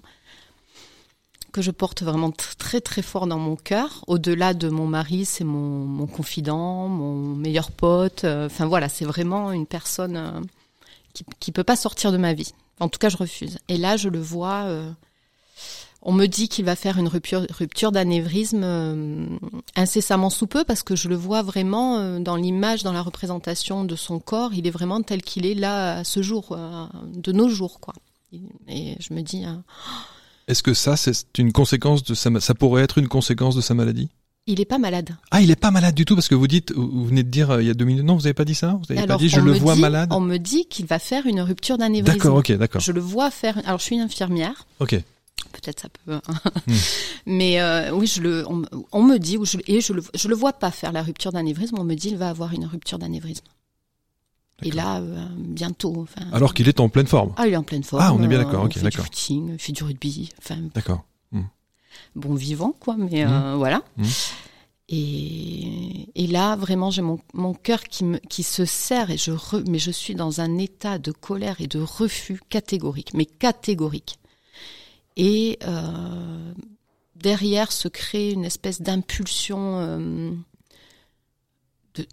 que 1.53 1.61
je 1.61 1.71
porte 1.71 2.01
vraiment 2.03 2.31
très 2.31 2.81
très 2.81 3.03
fort 3.03 3.27
dans 3.27 3.37
mon 3.37 3.55
cœur. 3.55 4.03
Au-delà 4.07 4.53
de 4.53 4.67
mon 4.69 4.87
mari, 4.87 5.23
c'est 5.23 5.43
mon, 5.43 5.85
mon, 5.85 6.07
confident, 6.07 6.89
mon 6.89 7.35
meilleur 7.35 7.71
pote. 7.71 8.25
Euh, 8.25 8.47
enfin 8.47 8.65
voilà, 8.65 8.89
c'est 8.89 9.05
vraiment 9.05 9.51
une 9.51 9.67
personne 9.67 10.17
euh, 10.17 10.41
qui 11.13 11.25
qui 11.39 11.51
peut 11.51 11.63
pas 11.63 11.75
sortir 11.75 12.11
de 12.11 12.17
ma 12.17 12.33
vie. 12.33 12.53
En 12.79 12.89
tout 12.89 12.99
cas, 12.99 13.09
je 13.09 13.17
refuse. 13.17 13.59
Et 13.69 13.77
là, 13.77 13.97
je 13.97 14.09
le 14.09 14.19
vois. 14.19 14.63
Euh, 14.65 14.91
on 16.01 16.11
me 16.11 16.25
dit 16.25 16.49
qu'il 16.49 16.65
va 16.65 16.75
faire 16.75 16.97
une 16.97 17.07
rupture, 17.07 17.91
d'anévrisme 17.93 19.39
incessamment 19.75 20.29
sous 20.29 20.47
peu 20.47 20.65
parce 20.65 20.83
que 20.83 20.97
je 20.97 21.07
le 21.07 21.15
vois 21.15 21.43
vraiment 21.43 22.19
dans 22.19 22.35
l'image, 22.35 22.83
dans 22.83 22.91
la 22.91 23.01
représentation 23.01 23.85
de 23.85 23.95
son 23.95 24.19
corps. 24.19 24.53
Il 24.53 24.67
est 24.67 24.71
vraiment 24.71 25.01
tel 25.01 25.21
qu'il 25.21 25.45
est 25.45 25.53
là 25.53 25.99
à 25.99 26.03
ce 26.03 26.21
jour, 26.21 26.57
de 27.05 27.31
nos 27.31 27.47
jours, 27.47 27.79
quoi. 27.79 27.93
Et 28.67 28.97
je 28.99 29.13
me 29.13 29.21
dis, 29.21 29.45
est-ce 30.47 30.63
que 30.63 30.73
ça, 30.73 30.97
c'est 30.97 31.37
une 31.37 31.53
conséquence 31.53 32.03
de 32.03 32.13
sa, 32.13 32.37
ça 32.39 32.53
pourrait 32.53 32.83
être 32.83 32.97
une 32.97 33.07
conséquence 33.07 33.55
de 33.55 33.61
sa 33.61 33.73
maladie? 33.73 34.09
Il 34.45 34.59
est 34.59 34.65
pas 34.65 34.77
malade. 34.77 35.15
Ah, 35.31 35.41
il 35.41 35.51
est 35.51 35.55
pas 35.55 35.71
malade 35.71 35.95
du 35.95 36.05
tout 36.05 36.15
parce 36.15 36.27
que 36.27 36.35
vous 36.35 36.47
dites, 36.47 36.73
vous 36.73 37.05
venez 37.05 37.23
de 37.23 37.29
dire 37.29 37.51
euh, 37.51 37.61
il 37.61 37.67
y 37.67 37.71
a 37.71 37.73
deux 37.73 37.85
minutes, 37.85 38.03
non, 38.03 38.15
vous 38.15 38.27
avez 38.27 38.33
pas 38.33 38.45
dit 38.45 38.55
ça? 38.55 38.79
Vous 38.81 38.91
avez 38.91 39.07
pas 39.07 39.17
dit 39.17 39.29
je 39.29 39.39
le 39.39 39.53
vois 39.53 39.75
malade? 39.75 40.09
On 40.11 40.19
me 40.19 40.37
dit 40.37 40.65
qu'il 40.65 40.85
va 40.85 40.99
faire 40.99 41.25
une 41.25 41.41
rupture 41.41 41.77
d'anévrisme. 41.77 42.17
D'accord, 42.17 42.37
ok, 42.37 42.51
d'accord. 42.53 42.81
Je 42.81 42.91
le 42.91 43.01
vois 43.01 43.31
faire. 43.31 43.57
Alors, 43.65 43.79
je 43.79 43.85
suis 43.85 43.95
une 43.95 44.01
infirmière. 44.01 44.67
Ok. 44.79 44.95
Peut-être 45.51 45.81
ça 45.81 45.89
peut. 45.89 46.13
Hein. 46.13 46.21
Hmm. 46.67 46.73
Mais 47.25 47.61
euh, 47.61 47.91
oui, 47.93 48.07
je 48.07 48.21
le, 48.21 48.45
on, 48.91 49.03
me 49.03 49.17
dit, 49.17 49.37
ou 49.37 49.45
je, 49.45 49.57
et 49.67 49.81
je 49.81 49.93
le, 49.93 50.03
je 50.13 50.27
le 50.27 50.35
vois 50.35 50.53
pas 50.53 50.71
faire 50.71 50.91
la 50.91 51.03
rupture 51.03 51.31
d'anévrisme. 51.31 51.77
On 51.79 51.83
me 51.83 51.95
dit 51.95 52.09
il 52.09 52.17
va 52.17 52.29
avoir 52.29 52.53
une 52.53 52.65
rupture 52.65 52.97
d'anévrisme. 52.97 53.45
Et 54.61 54.71
là, 54.71 54.99
euh, 54.99 55.25
bientôt. 55.37 55.93
Enfin, 55.97 56.25
Alors 56.31 56.53
qu'il 56.53 56.67
est 56.67 56.79
en 56.79 56.89
pleine 56.89 57.07
forme. 57.07 57.33
Ah, 57.37 57.47
il 57.47 57.53
est 57.53 57.57
en 57.57 57.63
pleine 57.63 57.83
forme. 57.83 58.01
Ah, 58.03 58.13
on 58.13 58.23
est 58.23 58.27
bien 58.27 58.37
d'accord. 58.37 58.63
Ok, 58.63 58.75
d'accord. 58.75 58.85
Il 58.85 58.91
fait 58.91 58.97
du 58.97 58.97
footing, 58.97 59.53
il 59.53 59.59
fait 59.59 59.71
du 59.71 59.83
rugby. 59.83 60.29
Enfin, 60.39 60.57
d'accord. 60.73 61.03
Bon 62.15 62.33
vivant, 62.35 62.73
quoi. 62.79 62.95
Mais 62.97 63.25
euh, 63.25 63.53
hmm. 63.53 63.57
voilà. 63.57 63.83
Hmm. 63.97 64.03
Et, 64.89 66.09
et, 66.15 66.27
là, 66.27 66.55
vraiment, 66.55 66.91
j'ai 66.91 67.01
mon, 67.01 67.19
mon 67.33 67.53
cœur 67.53 67.83
qui, 67.83 68.03
me, 68.03 68.17
qui 68.17 68.43
se 68.43 68.65
serre 68.65 69.11
et 69.11 69.17
je 69.17 69.31
re, 69.31 69.63
mais 69.67 69.79
je 69.79 69.91
suis 69.91 70.13
dans 70.13 70.41
un 70.41 70.57
état 70.57 70.99
de 70.99 71.11
colère 71.11 71.55
et 71.59 71.67
de 71.67 71.79
refus 71.79 72.39
catégorique, 72.49 73.13
mais 73.13 73.25
catégorique. 73.25 74.19
Et 75.15 75.57
euh, 75.63 76.53
derrière 77.15 77.71
se 77.71 77.87
crée 77.87 78.31
une 78.31 78.45
espèce 78.45 78.81
d'impulsion, 78.81 79.79
euh, 79.79 80.31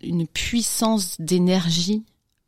une 0.02 0.26
puissance 0.26 1.20
d'énergie 1.20 2.04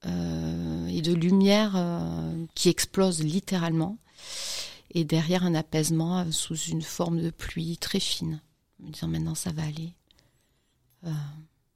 euh, 0.06 0.86
et 0.86 1.00
de 1.02 1.12
lumière 1.12 1.72
euh, 1.76 2.44
qui 2.54 2.68
explose 2.68 3.22
littéralement. 3.22 3.98
Et 4.92 5.04
derrière 5.04 5.44
un 5.44 5.54
apaisement 5.54 6.20
euh, 6.20 6.30
sous 6.30 6.56
une 6.56 6.82
forme 6.82 7.20
de 7.20 7.30
pluie 7.30 7.78
très 7.78 8.00
fine, 8.00 8.40
me 8.80 8.90
disant 8.90 9.08
maintenant 9.08 9.34
ça 9.34 9.52
va 9.52 9.62
aller. 9.64 9.92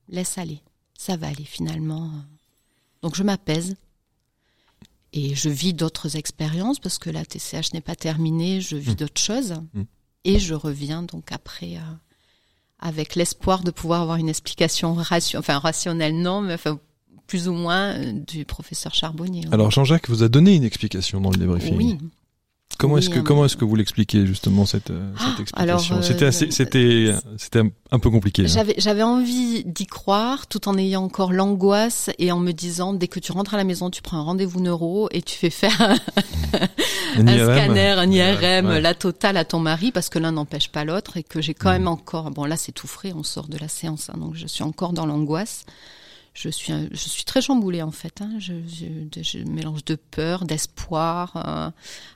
laisse 0.08 0.38
aller, 0.38 0.60
ça 0.96 1.16
va 1.16 1.28
aller 1.28 1.44
finalement. 1.44 2.10
Donc 3.02 3.14
je 3.14 3.22
m'apaise 3.22 3.76
et 5.12 5.34
je 5.34 5.48
vis 5.48 5.72
d'autres 5.72 6.16
expériences 6.16 6.78
parce 6.78 6.98
que 6.98 7.10
la 7.10 7.24
TCH 7.24 7.72
n'est 7.72 7.80
pas 7.80 7.96
terminée, 7.96 8.60
je 8.60 8.76
vis 8.76 8.92
mmh. 8.92 8.94
d'autres 8.94 9.20
choses 9.20 9.54
mmh. 9.72 9.82
et 10.24 10.38
je 10.38 10.54
reviens 10.54 11.02
donc 11.02 11.32
après 11.32 11.78
avec 12.78 13.14
l'espoir 13.14 13.62
de 13.62 13.70
pouvoir 13.70 14.02
avoir 14.02 14.16
une 14.16 14.28
explication 14.28 14.94
ration, 14.94 15.38
enfin 15.38 15.58
rationnelle 15.58 16.16
non, 16.16 16.42
mais 16.42 16.54
enfin 16.54 16.78
plus 17.26 17.48
ou 17.48 17.52
moins 17.52 17.94
euh, 17.94 18.12
du 18.12 18.44
professeur 18.44 18.94
Charbonnier. 18.94 19.44
Alors 19.50 19.70
Jean-Jacques 19.70 20.08
vous 20.08 20.22
a 20.22 20.28
donné 20.28 20.54
une 20.54 20.64
explication 20.64 21.20
dans 21.20 21.30
le 21.30 21.38
débriefing. 21.38 21.76
Oui. 21.76 21.98
Comment 22.78 22.98
est-ce 22.98 23.10
que 23.10 23.20
comment 23.20 23.44
est-ce 23.44 23.56
que 23.56 23.64
vous 23.64 23.74
l'expliquez 23.74 24.26
justement 24.26 24.66
cette, 24.66 24.90
euh, 24.90 25.12
cette 25.18 25.28
ah, 25.36 25.40
explication 25.40 26.02
C'était 26.02 26.32
c'était 26.32 27.14
c'était 27.38 27.62
un 27.90 27.98
peu 27.98 28.10
compliqué. 28.10 28.42
Hein. 28.42 28.48
J'avais 28.48 28.74
j'avais 28.78 29.02
envie 29.02 29.64
d'y 29.64 29.86
croire 29.86 30.46
tout 30.46 30.68
en 30.68 30.76
ayant 30.76 31.02
encore 31.04 31.32
l'angoisse 31.32 32.10
et 32.18 32.32
en 32.32 32.38
me 32.38 32.52
disant 32.52 32.92
dès 32.92 33.08
que 33.08 33.20
tu 33.20 33.32
rentres 33.32 33.54
à 33.54 33.56
la 33.56 33.64
maison 33.64 33.90
tu 33.90 34.02
prends 34.02 34.18
un 34.18 34.22
rendez-vous 34.22 34.60
neuro 34.60 35.08
et 35.12 35.22
tu 35.22 35.36
fais 35.36 35.50
faire 35.50 35.80
un, 37.16 37.26
scanner, 37.26 37.94
un 37.96 38.10
IRM, 38.10 38.78
la 38.78 38.94
totale 38.94 39.36
à 39.36 39.44
ton 39.44 39.58
mari 39.58 39.92
parce 39.92 40.08
que 40.08 40.18
l'un 40.18 40.32
n'empêche 40.32 40.68
pas 40.68 40.84
l'autre 40.84 41.16
et 41.16 41.22
que 41.22 41.40
j'ai 41.40 41.54
quand 41.54 41.70
mmh. 41.70 41.72
même 41.72 41.88
encore 41.88 42.30
bon 42.30 42.44
là 42.44 42.56
c'est 42.56 42.72
tout 42.72 42.86
frais 42.86 43.12
on 43.16 43.22
sort 43.22 43.48
de 43.48 43.58
la 43.58 43.68
séance 43.68 44.10
hein, 44.10 44.18
donc 44.18 44.34
je 44.34 44.46
suis 44.46 44.64
encore 44.64 44.92
dans 44.92 45.06
l'angoisse 45.06 45.64
je 46.36 46.50
suis, 46.50 46.72
je 46.90 47.08
suis 47.08 47.24
très 47.24 47.40
chamboulée 47.40 47.82
en 47.82 47.90
fait. 47.90 48.20
Hein. 48.20 48.38
Je, 48.38 49.38
mélange 49.44 49.84
de 49.84 49.94
peur, 49.94 50.44
d'espoir. 50.44 51.36
Euh. 51.36 51.70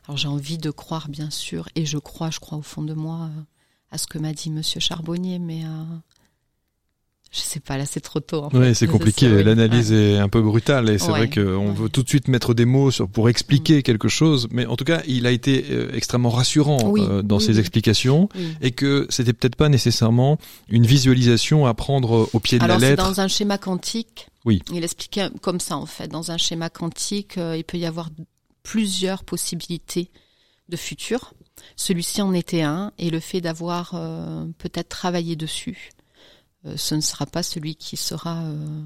Alors 0.06 0.16
j'ai 0.16 0.28
envie 0.28 0.58
de 0.58 0.70
croire 0.70 1.08
bien 1.08 1.30
sûr, 1.30 1.68
et 1.74 1.86
je 1.86 1.96
crois, 1.98 2.30
je 2.30 2.38
crois 2.38 2.58
au 2.58 2.62
fond 2.62 2.82
de 2.82 2.92
moi 2.92 3.30
euh, 3.34 3.42
à 3.90 3.98
ce 3.98 4.06
que 4.06 4.18
m'a 4.18 4.32
dit 4.32 4.50
Monsieur 4.50 4.78
Charbonnier, 4.78 5.38
mais 5.38 5.64
euh, 5.64 5.84
je 7.32 7.38
sais 7.38 7.60
pas, 7.60 7.78
là 7.78 7.86
c'est 7.86 8.00
trop 8.00 8.18
tôt. 8.18 8.42
En 8.42 8.50
oui, 8.52 8.74
c'est 8.74 8.88
compliqué. 8.88 9.28
L'analyse 9.44 9.92
est 9.92 10.18
un 10.18 10.28
peu 10.28 10.42
brutale 10.42 10.90
et 10.90 10.98
c'est 10.98 11.10
vrai 11.10 11.30
qu'on 11.30 11.72
veut 11.72 11.88
tout 11.88 12.02
de 12.02 12.08
suite 12.08 12.26
mettre 12.26 12.54
des 12.54 12.64
mots 12.64 12.90
sur 12.90 13.08
pour 13.08 13.28
expliquer 13.28 13.78
mm. 13.78 13.82
quelque 13.82 14.08
chose. 14.08 14.48
Mais 14.50 14.66
en 14.66 14.76
tout 14.76 14.84
cas, 14.84 15.00
il 15.06 15.26
a 15.26 15.30
été 15.30 15.64
euh, 15.70 15.92
extrêmement 15.94 16.30
rassurant 16.30 16.92
euh, 16.96 17.22
dans 17.22 17.38
ses 17.38 17.60
explications 17.60 18.28
et 18.60 18.72
que 18.72 19.06
c'était 19.10 19.32
peut-être 19.32 19.54
pas 19.54 19.68
nécessairement 19.68 20.38
une 20.68 20.86
visualisation 20.86 21.66
à 21.66 21.74
prendre 21.74 22.28
au 22.32 22.40
pied 22.40 22.58
de 22.58 22.66
la 22.66 22.78
lettre. 22.78 23.04
Dans 23.04 23.20
un 23.20 23.28
schéma 23.28 23.58
quantique, 23.58 24.26
oui. 24.44 24.60
il 24.72 24.82
expliquait 24.82 25.28
comme 25.40 25.60
ça 25.60 25.76
en 25.76 25.86
fait. 25.86 26.08
Dans 26.08 26.32
un 26.32 26.36
schéma 26.36 26.68
quantique, 26.68 27.38
euh, 27.38 27.56
il 27.56 27.62
peut 27.62 27.78
y 27.78 27.86
avoir 27.86 28.10
plusieurs 28.64 29.22
possibilités 29.22 30.10
de 30.68 30.76
futur. 30.76 31.34
Celui-ci 31.76 32.22
en 32.22 32.34
était 32.34 32.62
un 32.62 32.90
et 32.98 33.10
le 33.10 33.20
fait 33.20 33.40
d'avoir 33.40 33.90
peut-être 34.58 34.88
travaillé 34.88 35.36
dessus 35.36 35.90
ce 36.76 36.94
ne 36.94 37.00
sera 37.00 37.26
pas 37.26 37.42
celui 37.42 37.74
qui 37.74 37.96
sera 37.96 38.42
euh, 38.42 38.82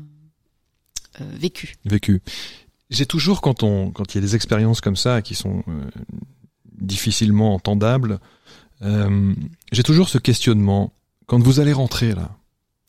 euh, 1.21 1.25
vécu. 1.37 1.77
Vécu. 1.85 2.23
J'ai 2.91 3.07
toujours 3.07 3.41
quand 3.41 3.63
on 3.63 3.91
quand 3.91 4.15
il 4.15 4.19
y 4.19 4.19
a 4.19 4.21
des 4.21 4.35
expériences 4.37 4.81
comme 4.81 4.97
ça 4.97 5.23
qui 5.23 5.35
sont 5.35 5.65
difficilement 6.79 7.55
entendables, 7.55 8.21
j'ai 9.73 9.83
toujours 9.83 10.09
ce 10.09 10.19
questionnement 10.19 10.93
quand 11.27 11.43
vous 11.43 11.61
allez 11.61 11.73
rentrer 11.73 12.15
là. 12.15 12.37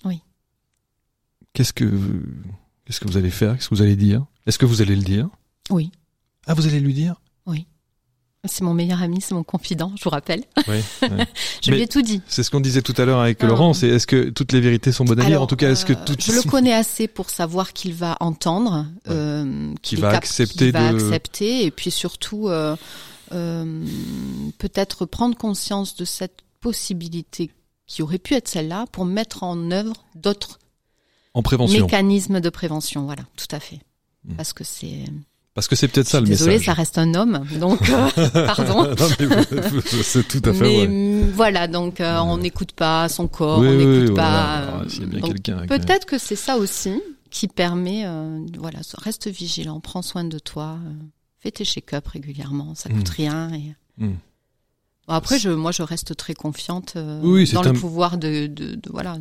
Oui. 0.04 0.22
Qu'est-ce 1.54 1.74
que 1.74 1.90
qu'est-ce 2.84 3.00
que 3.00 3.08
vous 3.08 3.18
allez 3.18 3.32
faire? 3.32 3.56
Qu'est-ce 3.56 3.70
que 3.70 3.76
vous 3.76 3.82
allez 3.82 3.96
dire? 3.96 4.26
Est-ce 4.46 4.60
que 4.60 4.66
vous 4.66 4.82
allez 4.82 4.96
le 4.96 5.04
dire? 5.04 5.30
Oui. 5.70 5.92
Ah, 6.46 6.54
vous 6.54 6.68
allez 6.68 6.80
lui 6.80 6.94
dire. 6.94 7.20
C'est 8.48 8.64
mon 8.64 8.74
meilleur 8.74 9.02
ami, 9.02 9.22
c'est 9.22 9.34
mon 9.34 9.44
confident, 9.44 9.92
je 9.98 10.04
vous 10.04 10.10
rappelle. 10.10 10.44
Oui, 10.68 10.78
je 11.64 11.72
lui 11.72 11.82
ai 11.82 11.88
tout 11.88 12.02
dit. 12.02 12.22
C'est 12.28 12.44
ce 12.44 12.52
qu'on 12.52 12.60
disait 12.60 12.82
tout 12.82 12.94
à 12.98 13.06
l'heure 13.06 13.20
avec 13.20 13.42
Laurent, 13.44 13.74
c'est 13.74 13.88
est-ce 13.88 14.08
que 14.08 14.30
toutes 14.30 14.52
les 14.52 14.60
vérités 14.60 14.92
sont 14.92 15.06
bonnes 15.06 15.20
à 15.22 15.26
dire 15.26 15.42
En 15.42 15.48
tout 15.48 15.56
cas, 15.56 15.72
est-ce 15.72 15.86
que 15.86 15.94
euh, 15.94 16.06
tout... 16.06 16.16
Je 16.20 16.32
le 16.32 16.42
connais 16.50 16.74
assez 16.74 17.08
pour 17.08 17.30
savoir 17.30 17.74
qu'il 17.74 17.94
va 17.94 18.18
entendre, 18.20 18.86
euh, 19.10 19.74
qu'il 19.82 20.00
va 20.00 20.10
accepter, 20.10 20.72
va 20.72 20.88
accepter, 20.90 21.66
et 21.66 21.72
puis 21.72 21.92
surtout 21.92 22.50
euh, 22.50 22.76
euh, 23.32 23.86
peut-être 24.58 25.06
prendre 25.06 25.36
conscience 25.36 25.96
de 25.96 26.06
cette 26.06 26.42
possibilité 26.62 27.52
qui 27.88 28.02
aurait 28.02 28.20
pu 28.20 28.34
être 28.34 28.48
celle-là 28.48 28.86
pour 28.92 29.06
mettre 29.06 29.44
en 29.44 29.72
œuvre 29.72 30.06
d'autres 30.16 30.60
en 31.34 31.42
prévention. 31.42 31.86
mécanismes 31.86 32.40
de 32.40 32.50
prévention. 32.50 33.06
Voilà, 33.06 33.24
tout 33.36 33.48
à 33.52 33.60
fait. 33.60 33.80
Hmm. 34.26 34.36
Parce 34.36 34.54
que 34.54 34.64
c'est 34.64 35.06
parce 35.56 35.70
que 35.70 35.78
c'est 35.78 35.88
peut-être 35.88 36.10
ça 36.10 36.20
le 36.20 36.28
message. 36.28 36.48
Désolé, 36.48 36.64
ça 36.64 36.74
reste 36.74 36.98
un 36.98 37.14
homme, 37.14 37.46
donc 37.62 37.90
euh, 37.90 38.30
pardon. 38.46 38.94
c'est 40.04 40.28
tout 40.28 40.42
à 40.44 40.54
fait 40.54 40.60
mais, 40.60 40.86
vrai. 40.86 41.32
Voilà, 41.34 41.68
donc 41.68 42.02
euh, 42.02 42.18
on 42.20 42.38
n'écoute 42.38 42.74
pas 42.74 43.08
son 43.08 43.30
corps, 43.30 43.60
on 43.60 43.64
n'écoute 43.64 44.14
pas. 44.16 44.84
Euh, 44.84 45.68
Peut-être 45.68 46.06
que 46.06 46.18
c'est 46.18 46.36
ça 46.36 46.58
aussi 46.58 47.02
qui 47.32 47.48
permet, 47.48 48.06
voilà, 48.60 48.80
reste 48.98 49.30
vigilant, 49.30 49.80
prends 49.80 50.02
soin 50.02 50.26
de 50.26 50.40
toi, 50.40 50.78
fais 51.40 51.52
tes 51.52 51.64
check-up 51.64 52.06
régulièrement, 52.06 52.76
ça 52.76 52.90
coûte 52.90 53.10
mm. 53.10 53.14
rien. 53.16 53.54
Et... 53.54 54.04
Mm. 54.06 54.16
après, 55.08 55.40
je, 55.40 55.50
moi, 55.50 55.72
je 55.72 55.84
reste 55.84 56.18
très 56.18 56.34
confiante 56.34 56.98
oui, 57.24 57.50
dans 57.54 57.64
le 57.64 57.72
pouvoir 57.72 58.18
de, 58.18 58.48
de, 58.48 58.76
de 58.76 58.90
voilà. 58.92 59.18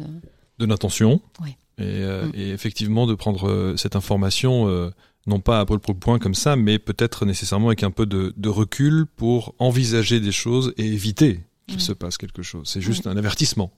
De, 0.58 0.66
l'intention. 0.66 1.20
Oui. 1.44 1.54
Et, 1.78 2.02
mm. 2.02 2.32
et, 2.34 2.50
effectivement, 2.50 3.06
de 3.06 3.14
prendre 3.14 3.74
cette 3.76 3.94
information 3.94 4.92
non 5.26 5.40
pas 5.40 5.60
à 5.60 5.64
brûle 5.64 5.80
pour 5.80 5.96
point 5.96 6.18
comme 6.18 6.34
ça, 6.34 6.56
mais 6.56 6.78
peut-être 6.78 7.24
nécessairement 7.24 7.68
avec 7.68 7.82
un 7.82 7.90
peu 7.90 8.06
de, 8.06 8.32
de, 8.36 8.48
recul 8.48 9.06
pour 9.16 9.54
envisager 9.58 10.20
des 10.20 10.32
choses 10.32 10.74
et 10.76 10.86
éviter 10.86 11.40
qu'il 11.66 11.80
se 11.80 11.92
passe 11.92 12.18
quelque 12.18 12.42
chose. 12.42 12.68
C'est 12.68 12.82
juste 12.82 13.06
un 13.06 13.16
avertissement. 13.16 13.72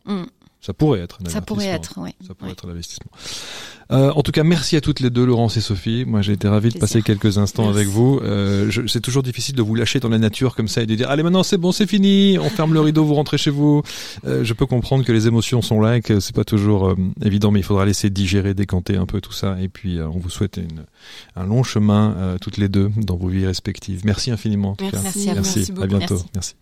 Ça 0.66 0.74
pourrait 0.74 0.98
être 0.98 1.18
un 1.24 1.30
Ça 1.30 1.40
pourrait 1.40 1.66
être, 1.66 1.94
oui. 1.98 2.10
Ça 2.26 2.34
pourrait 2.34 2.50
être 2.50 2.66
un 2.66 2.70
investissement. 2.70 3.12
Euh, 3.92 4.10
en 4.10 4.22
tout 4.22 4.32
cas, 4.32 4.42
merci 4.42 4.74
à 4.74 4.80
toutes 4.80 4.98
les 4.98 5.10
deux, 5.10 5.24
Laurence 5.24 5.56
et 5.56 5.60
Sophie. 5.60 6.04
Moi, 6.04 6.20
j'ai 6.20 6.32
été 6.32 6.48
ravi 6.48 6.70
de 6.70 6.78
passer 6.78 7.02
quelques 7.02 7.38
instants 7.38 7.68
avec 7.68 7.86
vous. 7.86 8.18
Euh, 8.20 8.68
c'est 8.88 9.00
toujours 9.00 9.22
difficile 9.22 9.54
de 9.54 9.62
vous 9.62 9.76
lâcher 9.76 10.00
dans 10.00 10.08
la 10.08 10.18
nature 10.18 10.56
comme 10.56 10.66
ça 10.66 10.82
et 10.82 10.86
de 10.86 10.94
dire 10.96 11.08
allez 11.08 11.22
maintenant 11.22 11.44
c'est 11.44 11.56
bon, 11.56 11.70
c'est 11.70 11.86
fini, 11.86 12.36
on 12.40 12.50
ferme 12.50 12.74
le 12.74 12.80
rideau, 12.80 13.04
vous 13.04 13.14
rentrez 13.14 13.38
chez 13.38 13.50
vous. 13.50 13.82
Euh, 14.26 14.42
je 14.42 14.54
peux 14.54 14.66
comprendre 14.66 15.04
que 15.04 15.12
les 15.12 15.28
émotions 15.28 15.62
sont 15.62 15.80
là 15.80 15.98
et 15.98 16.00
que 16.00 16.18
c'est 16.18 16.34
pas 16.34 16.42
toujours 16.42 16.88
euh, 16.88 16.96
évident, 17.22 17.52
mais 17.52 17.60
il 17.60 17.64
faudra 17.64 17.86
laisser 17.86 18.10
digérer, 18.10 18.54
décanter 18.54 18.96
un 18.96 19.06
peu 19.06 19.20
tout 19.20 19.32
ça. 19.32 19.56
Et 19.60 19.68
puis, 19.68 19.98
euh, 19.98 20.08
on 20.08 20.18
vous 20.18 20.30
souhaite 20.30 20.56
une, 20.56 20.84
un 21.36 21.44
long 21.44 21.62
chemin 21.62 22.36
toutes 22.40 22.56
les 22.56 22.68
deux 22.68 22.90
dans 22.96 23.16
vos 23.16 23.28
vies 23.28 23.46
respectives. 23.46 24.02
Merci 24.04 24.32
infiniment. 24.32 24.70
En 24.70 24.74
tout 24.74 24.84
merci, 24.92 25.26
cas. 25.26 25.30
À, 25.30 25.34
merci. 25.34 25.72
à 25.80 25.86
bientôt. 25.86 26.18
merci. 26.34 26.54